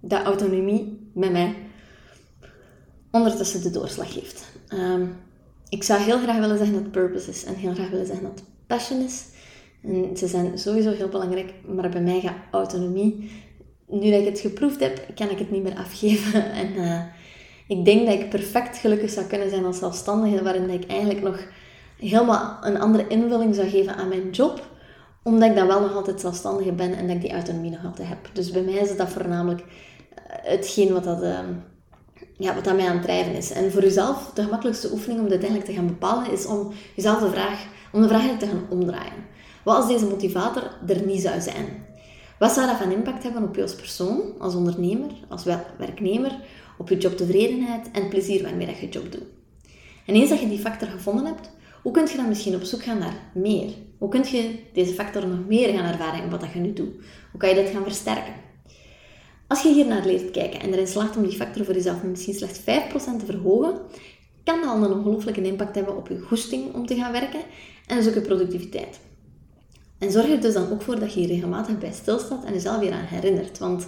dat 0.00 0.24
autonomie 0.24 1.10
bij 1.12 1.30
mij 1.30 1.54
ondertussen 3.10 3.62
de 3.62 3.70
doorslag 3.70 4.14
heeft. 4.14 4.44
Um, 4.72 5.16
ik 5.68 5.82
zou 5.82 6.00
heel 6.00 6.18
graag 6.18 6.38
willen 6.38 6.58
zeggen 6.58 6.82
dat 6.82 6.90
purpose 6.90 7.30
is 7.30 7.44
en 7.44 7.54
heel 7.54 7.74
graag 7.74 7.90
willen 7.90 8.06
zeggen 8.06 8.24
dat 8.24 8.42
passion 8.66 9.00
is. 9.00 9.24
Ze 10.16 10.26
zijn 10.26 10.58
sowieso 10.58 10.90
heel 10.90 11.08
belangrijk, 11.08 11.52
maar 11.66 11.88
bij 11.88 12.00
mij 12.00 12.20
gaat 12.20 12.36
autonomie, 12.50 13.30
nu 13.88 14.10
dat 14.10 14.20
ik 14.20 14.26
het 14.26 14.40
geproefd 14.40 14.80
heb, 14.80 15.06
kan 15.14 15.30
ik 15.30 15.38
het 15.38 15.50
niet 15.50 15.62
meer 15.62 15.76
afgeven. 15.76 16.44
En 16.62 16.72
uh, 16.74 17.00
ik 17.68 17.84
denk 17.84 18.06
dat 18.06 18.14
ik 18.14 18.28
perfect 18.28 18.76
gelukkig 18.76 19.10
zou 19.10 19.26
kunnen 19.26 19.50
zijn 19.50 19.64
als 19.64 19.78
zelfstandige, 19.78 20.42
waarin 20.42 20.70
ik 20.70 20.86
eigenlijk 20.86 21.22
nog 21.22 21.46
helemaal 21.98 22.58
een 22.62 22.80
andere 22.80 23.06
invulling 23.06 23.54
zou 23.54 23.68
geven 23.68 23.96
aan 23.96 24.08
mijn 24.08 24.30
job 24.30 24.74
omdat 25.26 25.48
ik 25.48 25.56
dan 25.56 25.66
wel 25.66 25.80
nog 25.80 25.94
altijd 25.94 26.20
zelfstandige 26.20 26.72
ben 26.72 26.94
en 26.94 27.06
dat 27.06 27.16
ik 27.16 27.22
die 27.22 27.32
autonomie 27.32 27.70
nog 27.70 27.84
altijd 27.84 28.08
heb. 28.08 28.30
Dus 28.32 28.50
bij 28.50 28.62
mij 28.62 28.74
is 28.74 28.96
dat 28.96 29.08
voornamelijk 29.08 29.60
eh, 29.60 30.24
hetgeen 30.42 30.92
wat 30.92 31.04
dat, 31.04 31.22
uh, 31.22 31.38
ja, 32.36 32.54
wat 32.54 32.64
dat 32.64 32.76
mij 32.76 32.88
aan 32.88 32.96
het 32.96 33.02
drijven 33.02 33.34
is. 33.34 33.52
En 33.52 33.72
voor 33.72 33.82
jezelf, 33.82 34.30
de 34.34 34.42
gemakkelijkste 34.42 34.92
oefening 34.92 35.20
om 35.20 35.28
dit 35.28 35.38
eigenlijk 35.38 35.64
te 35.64 35.72
gaan 35.72 35.86
bepalen, 35.86 36.32
is 36.32 36.46
om 36.46 36.72
jezelf 36.94 37.20
de 37.20 37.30
vraag, 37.30 37.66
om 37.92 38.02
de 38.02 38.08
vraag 38.08 38.38
te 38.38 38.46
gaan 38.46 38.66
omdraaien. 38.68 39.24
Wat 39.66 39.76
als 39.76 39.88
deze 39.88 40.06
motivator 40.06 40.62
er 40.86 41.06
niet 41.06 41.20
zou 41.20 41.40
zijn? 41.40 41.86
Wat 42.38 42.52
zou 42.52 42.66
dat 42.66 42.76
van 42.76 42.92
impact 42.92 43.22
hebben 43.22 43.42
op 43.42 43.54
je 43.56 43.62
als 43.62 43.74
persoon, 43.74 44.20
als 44.38 44.54
ondernemer, 44.54 45.10
als 45.28 45.44
werknemer, 45.78 46.38
op 46.78 46.88
je 46.88 46.96
jobtevredenheid 46.96 47.90
en 47.92 48.00
het 48.00 48.10
plezier 48.10 48.42
waarmee 48.42 48.66
dat 48.66 48.78
je 48.78 48.88
job 48.88 49.12
doet? 49.12 49.22
En 50.06 50.14
eens 50.14 50.28
dat 50.28 50.40
je 50.40 50.48
die 50.48 50.58
factor 50.58 50.88
gevonden 50.88 51.24
hebt, 51.26 51.50
hoe 51.82 51.92
kun 51.92 52.06
je 52.06 52.16
dan 52.16 52.28
misschien 52.28 52.54
op 52.54 52.62
zoek 52.62 52.82
gaan 52.82 52.98
naar 52.98 53.30
meer? 53.34 53.70
Hoe 53.98 54.08
kun 54.08 54.24
je 54.30 54.58
deze 54.72 54.92
factor 54.92 55.26
nog 55.26 55.46
meer 55.46 55.68
gaan 55.68 55.92
ervaren 55.92 56.22
in 56.22 56.30
wat 56.30 56.40
dat 56.40 56.52
je 56.52 56.58
nu 56.58 56.72
doet? 56.72 56.94
Hoe 57.30 57.40
kan 57.40 57.48
je 57.48 57.54
dit 57.54 57.68
gaan 57.68 57.82
versterken? 57.82 58.34
Als 59.46 59.62
je 59.62 59.72
hier 59.72 59.86
naar 59.86 60.06
leert 60.06 60.30
kijken 60.30 60.60
en 60.60 60.72
erin 60.72 60.86
slaagt 60.86 61.16
om 61.16 61.22
die 61.22 61.36
factor 61.36 61.64
voor 61.64 61.74
jezelf 61.74 62.02
misschien 62.02 62.34
slechts 62.34 62.60
5% 62.60 62.64
te 63.18 63.24
verhogen, 63.24 63.80
kan 64.44 64.60
dat 64.60 64.70
al 64.70 64.82
een 64.82 64.98
ongelooflijke 64.98 65.42
impact 65.42 65.74
hebben 65.74 65.96
op 65.96 66.08
je 66.08 66.20
goesting 66.20 66.74
om 66.74 66.86
te 66.86 66.94
gaan 66.94 67.12
werken 67.12 67.40
en 67.86 67.96
dus 67.96 68.08
ook 68.08 68.14
je 68.14 68.20
productiviteit. 68.20 68.98
En 69.98 70.10
zorg 70.10 70.30
er 70.30 70.40
dus 70.40 70.54
dan 70.54 70.72
ook 70.72 70.82
voor 70.82 71.00
dat 71.00 71.14
je 71.14 71.26
regelmatig 71.26 71.78
bij 71.78 71.92
stilstaat 71.92 72.44
en 72.44 72.52
jezelf 72.52 72.78
weer 72.78 72.92
aan 72.92 73.04
herinnert. 73.04 73.58
Want 73.58 73.86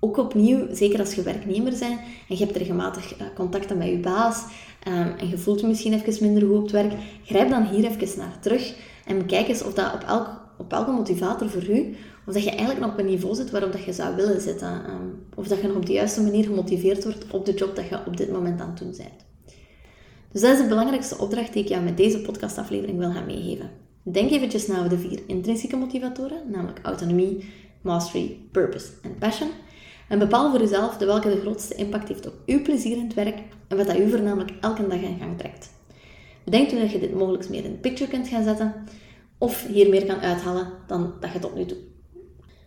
ook 0.00 0.16
opnieuw, 0.16 0.66
zeker 0.74 1.00
als 1.00 1.14
je 1.14 1.22
werknemer 1.22 1.70
bent 1.78 2.00
en 2.28 2.36
je 2.36 2.44
hebt 2.44 2.56
regelmatig 2.56 3.16
eh, 3.16 3.26
contacten 3.34 3.78
met 3.78 3.88
je 3.88 3.98
baas 3.98 4.44
ehm, 4.82 5.10
en 5.18 5.28
je 5.28 5.38
voelt 5.38 5.60
je 5.60 5.66
misschien 5.66 5.92
even 5.92 6.24
minder 6.24 6.42
goed 6.42 6.56
op 6.56 6.62
het 6.62 6.72
werk, 6.72 6.92
grijp 7.24 7.50
dan 7.50 7.66
hier 7.66 7.84
even 7.84 8.18
naar 8.18 8.38
terug 8.40 8.74
en 9.06 9.18
bekijk 9.18 9.48
eens 9.48 9.62
of 9.62 9.74
dat 9.74 9.94
op, 9.94 10.02
elk, 10.02 10.28
op 10.58 10.72
elke 10.72 10.90
motivator 10.90 11.50
voor 11.50 11.70
u, 11.70 11.96
of 12.26 12.34
dat 12.34 12.44
je 12.44 12.50
eigenlijk 12.50 12.80
nog 12.80 12.90
op 12.90 12.98
een 12.98 13.06
niveau 13.06 13.34
zit 13.34 13.50
waarop 13.50 13.72
dat 13.72 13.84
je 13.84 13.92
zou 13.92 14.16
willen 14.16 14.40
zitten. 14.40 14.84
Ehm, 14.86 15.06
of 15.34 15.48
dat 15.48 15.60
je 15.60 15.66
nog 15.66 15.76
op 15.76 15.86
de 15.86 15.92
juiste 15.92 16.22
manier 16.22 16.44
gemotiveerd 16.44 17.04
wordt 17.04 17.30
op 17.30 17.46
de 17.46 17.54
job 17.54 17.76
dat 17.76 17.88
je 17.88 17.98
op 18.06 18.16
dit 18.16 18.32
moment 18.32 18.60
aan 18.60 18.68
het 18.68 18.78
doen 18.78 18.94
bent. 18.96 19.24
Dus 20.32 20.40
dat 20.40 20.52
is 20.52 20.62
de 20.62 20.68
belangrijkste 20.68 21.18
opdracht 21.18 21.52
die 21.52 21.62
ik 21.62 21.68
jou 21.68 21.82
met 21.84 21.96
deze 21.96 22.20
podcastaflevering 22.20 22.98
wil 22.98 23.12
gaan 23.12 23.26
meegeven. 23.26 23.85
Denk 24.08 24.30
eventjes 24.30 24.66
na 24.66 24.78
over 24.78 24.88
de 24.88 24.98
vier 24.98 25.20
intrinsieke 25.26 25.76
motivatoren, 25.76 26.42
namelijk 26.50 26.78
autonomie, 26.82 27.44
mastery, 27.80 28.38
purpose 28.52 28.86
en 29.02 29.18
passion. 29.18 29.48
En 30.08 30.18
bepaal 30.18 30.50
voor 30.50 30.60
jezelf 30.60 30.96
de 30.96 31.04
welke 31.04 31.28
de 31.28 31.40
grootste 31.40 31.74
impact 31.74 32.08
heeft 32.08 32.26
op 32.26 32.34
uw 32.46 32.62
plezier 32.62 32.96
in 32.96 33.04
het 33.04 33.14
werk 33.14 33.38
en 33.68 33.76
wat 33.76 33.86
dat 33.86 33.98
u 33.98 34.10
voornamelijk 34.10 34.52
elke 34.60 34.86
dag 34.86 35.00
in 35.00 35.18
gang 35.18 35.38
trekt. 35.38 35.70
Bedenk 36.44 36.68
toen 36.68 36.80
dat 36.80 36.90
je 36.90 36.98
dit 36.98 37.14
mogelijk 37.14 37.48
meer 37.48 37.64
in 37.64 37.70
de 37.70 37.76
picture 37.76 38.10
kunt 38.10 38.28
gaan 38.28 38.44
zetten 38.44 38.74
of 39.38 39.66
hier 39.66 39.88
meer 39.88 40.06
kan 40.06 40.20
uithalen 40.20 40.72
dan 40.86 41.14
dat 41.20 41.32
je 41.32 41.38
tot 41.38 41.54
nu 41.54 41.64
toe. 41.64 41.78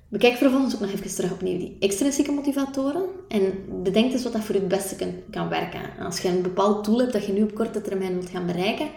Bekijk 0.08 0.36
vervolgens 0.36 0.74
ook 0.74 0.82
nog 0.82 0.92
even 0.92 1.16
terug 1.16 1.32
opnieuw 1.32 1.58
die 1.58 1.78
extrinsieke 1.80 2.32
motivatoren 2.32 3.04
en 3.28 3.54
bedenk 3.84 4.12
eens 4.12 4.24
wat 4.24 4.34
dat 4.34 4.44
voor 4.44 4.56
je 4.56 4.62
het 4.62 4.70
beste 4.70 4.96
kan 5.32 5.50
werken. 5.50 5.82
Als 6.00 6.20
je 6.20 6.28
een 6.28 6.42
bepaald 6.42 6.86
doel 6.86 7.00
hebt 7.00 7.14
dat 7.14 7.26
je 7.26 7.34
nu 7.34 7.44
op 7.44 7.56
korte 7.56 7.82
termijn 7.82 8.14
wilt 8.14 8.30
gaan 8.30 8.46
bereiken, 8.46 8.88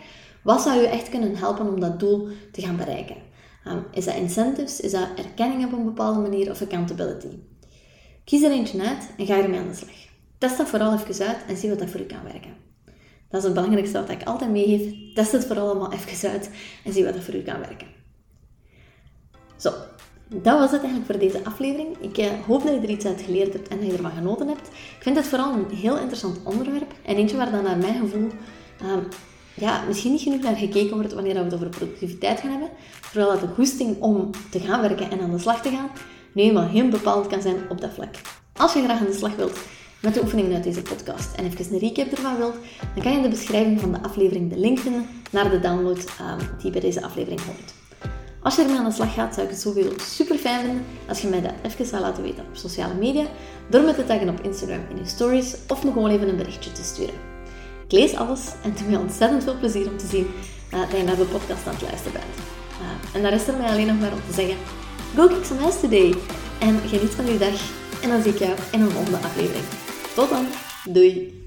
wat 0.43 0.63
zou 0.63 0.81
je 0.81 0.87
echt 0.87 1.09
kunnen 1.09 1.37
helpen 1.37 1.69
om 1.69 1.81
dat 1.81 2.01
doel 2.01 2.29
te 2.53 2.63
gaan 2.63 2.77
bereiken? 2.77 3.17
Ehm, 3.65 3.79
is 3.91 4.05
dat 4.05 4.15
incentives? 4.15 4.81
Is 4.81 4.91
dat 4.91 5.09
erkenning 5.17 5.65
op 5.65 5.73
een 5.73 5.85
bepaalde 5.85 6.21
manier 6.21 6.51
of 6.51 6.63
accountability? 6.63 7.39
Kies 8.25 8.43
er 8.43 8.51
eentje 8.51 8.81
uit 8.81 9.11
en 9.17 9.27
ga 9.27 9.43
ermee 9.43 9.61
aan 9.61 9.69
de 9.69 9.75
slag. 9.75 10.11
Test 10.39 10.59
dat 10.59 10.69
vooral 10.69 10.93
even 10.93 11.27
uit 11.27 11.39
en 11.49 11.57
zie 11.57 11.69
wat 11.69 11.79
dat 11.79 11.91
voor 11.91 12.01
je 12.01 12.07
kan 12.07 12.23
werken. 12.23 12.55
Dat 13.29 13.41
is 13.41 13.47
het 13.47 13.55
belangrijkste 13.55 14.01
wat 14.01 14.11
ik 14.11 14.23
altijd 14.23 14.51
meegeef. 14.51 15.15
Test 15.15 15.33
het 15.33 15.45
vooral 15.45 15.69
allemaal 15.69 15.93
even 15.93 16.31
uit 16.31 16.51
en 16.85 16.93
zie 16.93 17.05
wat 17.05 17.15
dat 17.15 17.23
voor 17.23 17.35
u 17.35 17.43
kan 17.43 17.59
werken. 17.59 17.87
Zo, 19.57 19.73
dat 20.29 20.59
was 20.59 20.71
het 20.71 20.83
eigenlijk 20.83 21.11
voor 21.11 21.19
deze 21.19 21.45
aflevering. 21.45 21.97
Ik 22.01 22.19
eh, 22.19 22.31
hoop 22.47 22.63
dat 22.63 22.75
je 22.75 22.81
er 22.81 22.91
iets 22.91 23.05
uit 23.05 23.21
geleerd 23.21 23.53
hebt 23.53 23.69
en 23.69 23.79
dat 23.79 23.87
je 23.87 23.93
ervan 23.93 24.11
genoten 24.11 24.49
hebt. 24.49 24.69
Ik 24.69 25.03
vind 25.03 25.17
het 25.17 25.27
vooral 25.27 25.55
een 25.55 25.77
heel 25.77 25.99
interessant 25.99 26.39
onderwerp 26.45 26.95
en 27.05 27.17
eentje 27.17 27.37
waar 27.37 27.51
dan 27.51 27.63
naar 27.63 27.77
mijn 27.77 28.01
gevoel 28.01 28.29
uh, 28.83 28.97
ja, 29.55 29.85
misschien 29.87 30.13
niet 30.13 30.23
genoeg 30.23 30.41
naar 30.41 30.57
gekeken 30.57 30.97
wordt 30.97 31.13
wanneer 31.13 31.35
we 31.35 31.41
het 31.41 31.55
over 31.55 31.69
productiviteit 31.69 32.41
gaan 32.41 32.51
hebben. 32.51 32.69
Vooral 33.01 33.31
dat 33.31 33.41
de 33.41 33.55
goesting 33.55 34.01
om 34.01 34.31
te 34.51 34.61
gaan 34.61 34.81
werken 34.81 35.11
en 35.11 35.21
aan 35.21 35.31
de 35.31 35.39
slag 35.39 35.63
te 35.63 35.71
gaan 35.71 35.91
nu 36.33 36.43
eenmaal 36.43 36.69
heel 36.69 36.89
bepaald 36.89 37.27
kan 37.27 37.43
zijn 37.43 37.57
op 37.69 37.81
dat 37.81 37.91
vlak. 37.95 38.15
Als 38.57 38.73
je 38.73 38.83
graag 38.83 39.01
aan 39.01 39.07
de 39.07 39.13
slag 39.13 39.37
wilt 39.37 39.59
met 40.01 40.15
de 40.15 40.23
oefeningen 40.23 40.55
uit 40.55 40.65
deze 40.65 40.83
podcast 40.83 41.35
en 41.35 41.45
even 41.45 41.73
een 41.73 41.79
recap 41.79 42.07
ervan 42.07 42.37
wilt, 42.37 42.57
dan 42.95 43.03
kan 43.03 43.13
je 43.13 43.17
in 43.17 43.23
de 43.23 43.29
beschrijving 43.29 43.81
van 43.81 43.93
de 43.93 44.03
aflevering 44.03 44.51
de 44.51 44.59
link 44.59 44.79
vinden 44.79 45.07
naar 45.31 45.51
de 45.51 45.61
download 45.61 45.99
um, 45.99 46.49
die 46.63 46.71
bij 46.71 46.81
deze 46.81 47.03
aflevering 47.03 47.41
hoort. 47.45 47.75
Als 48.43 48.57
je 48.57 48.63
ermee 48.63 48.77
aan 48.77 48.85
de 48.85 48.93
slag 48.93 49.15
gaat, 49.15 49.35
zou 49.35 49.47
ik 49.47 49.53
het 49.53 49.63
sowieso 49.63 49.93
super 49.99 50.37
fijn 50.37 50.65
vinden 50.65 50.85
als 51.09 51.21
je 51.21 51.29
mij 51.29 51.41
dat 51.41 51.53
even 51.63 51.87
zou 51.87 52.03
laten 52.03 52.23
weten 52.23 52.45
op 52.49 52.57
sociale 52.57 52.95
media, 52.95 53.27
door 53.71 53.83
me 53.83 53.95
te 53.95 54.05
taggen 54.05 54.29
op 54.29 54.41
Instagram 54.41 54.81
in 54.91 54.97
je 54.97 55.07
stories 55.07 55.57
of 55.69 55.85
me 55.85 55.93
gewoon 55.93 56.11
even 56.11 56.29
een 56.29 56.37
berichtje 56.37 56.73
te 56.73 56.83
sturen. 56.83 57.32
Lees 57.93 58.15
alles 58.15 58.41
en 58.63 58.71
het 58.71 58.79
doet 58.79 58.89
mij 58.89 58.99
ontzettend 58.99 59.45
veel 59.45 59.59
plezier 59.59 59.89
om 59.89 59.97
te 59.97 60.07
zien 60.07 60.27
uh, 60.75 60.81
dat 60.81 60.99
je 60.99 61.05
naar 61.05 61.17
de 61.17 61.25
podcast 61.25 61.67
aan 61.67 61.75
het 61.75 61.83
luisteren 61.83 62.13
bent. 62.13 62.35
Uh, 62.81 63.17
en 63.17 63.23
daar 63.23 63.33
is 63.33 63.49
er 63.49 63.57
mij 63.57 63.71
alleen 63.71 63.87
nog 63.87 64.01
maar 64.01 64.13
om 64.13 64.21
te 64.29 64.35
zeggen, 64.35 64.57
go 65.17 65.27
kick 65.27 65.45
some 65.45 65.61
ass 65.61 65.81
today! 65.81 66.15
En 66.59 66.81
geniet 66.87 67.11
van 67.11 67.27
je 67.27 67.39
dag 67.39 67.61
en 68.03 68.09
dan 68.09 68.23
zie 68.23 68.33
ik 68.33 68.39
jou 68.39 68.53
in 68.73 68.81
een 68.81 68.91
volgende 68.91 69.19
aflevering. 69.19 69.65
Tot 70.15 70.31
dan, 70.31 70.47
doei! 70.85 71.42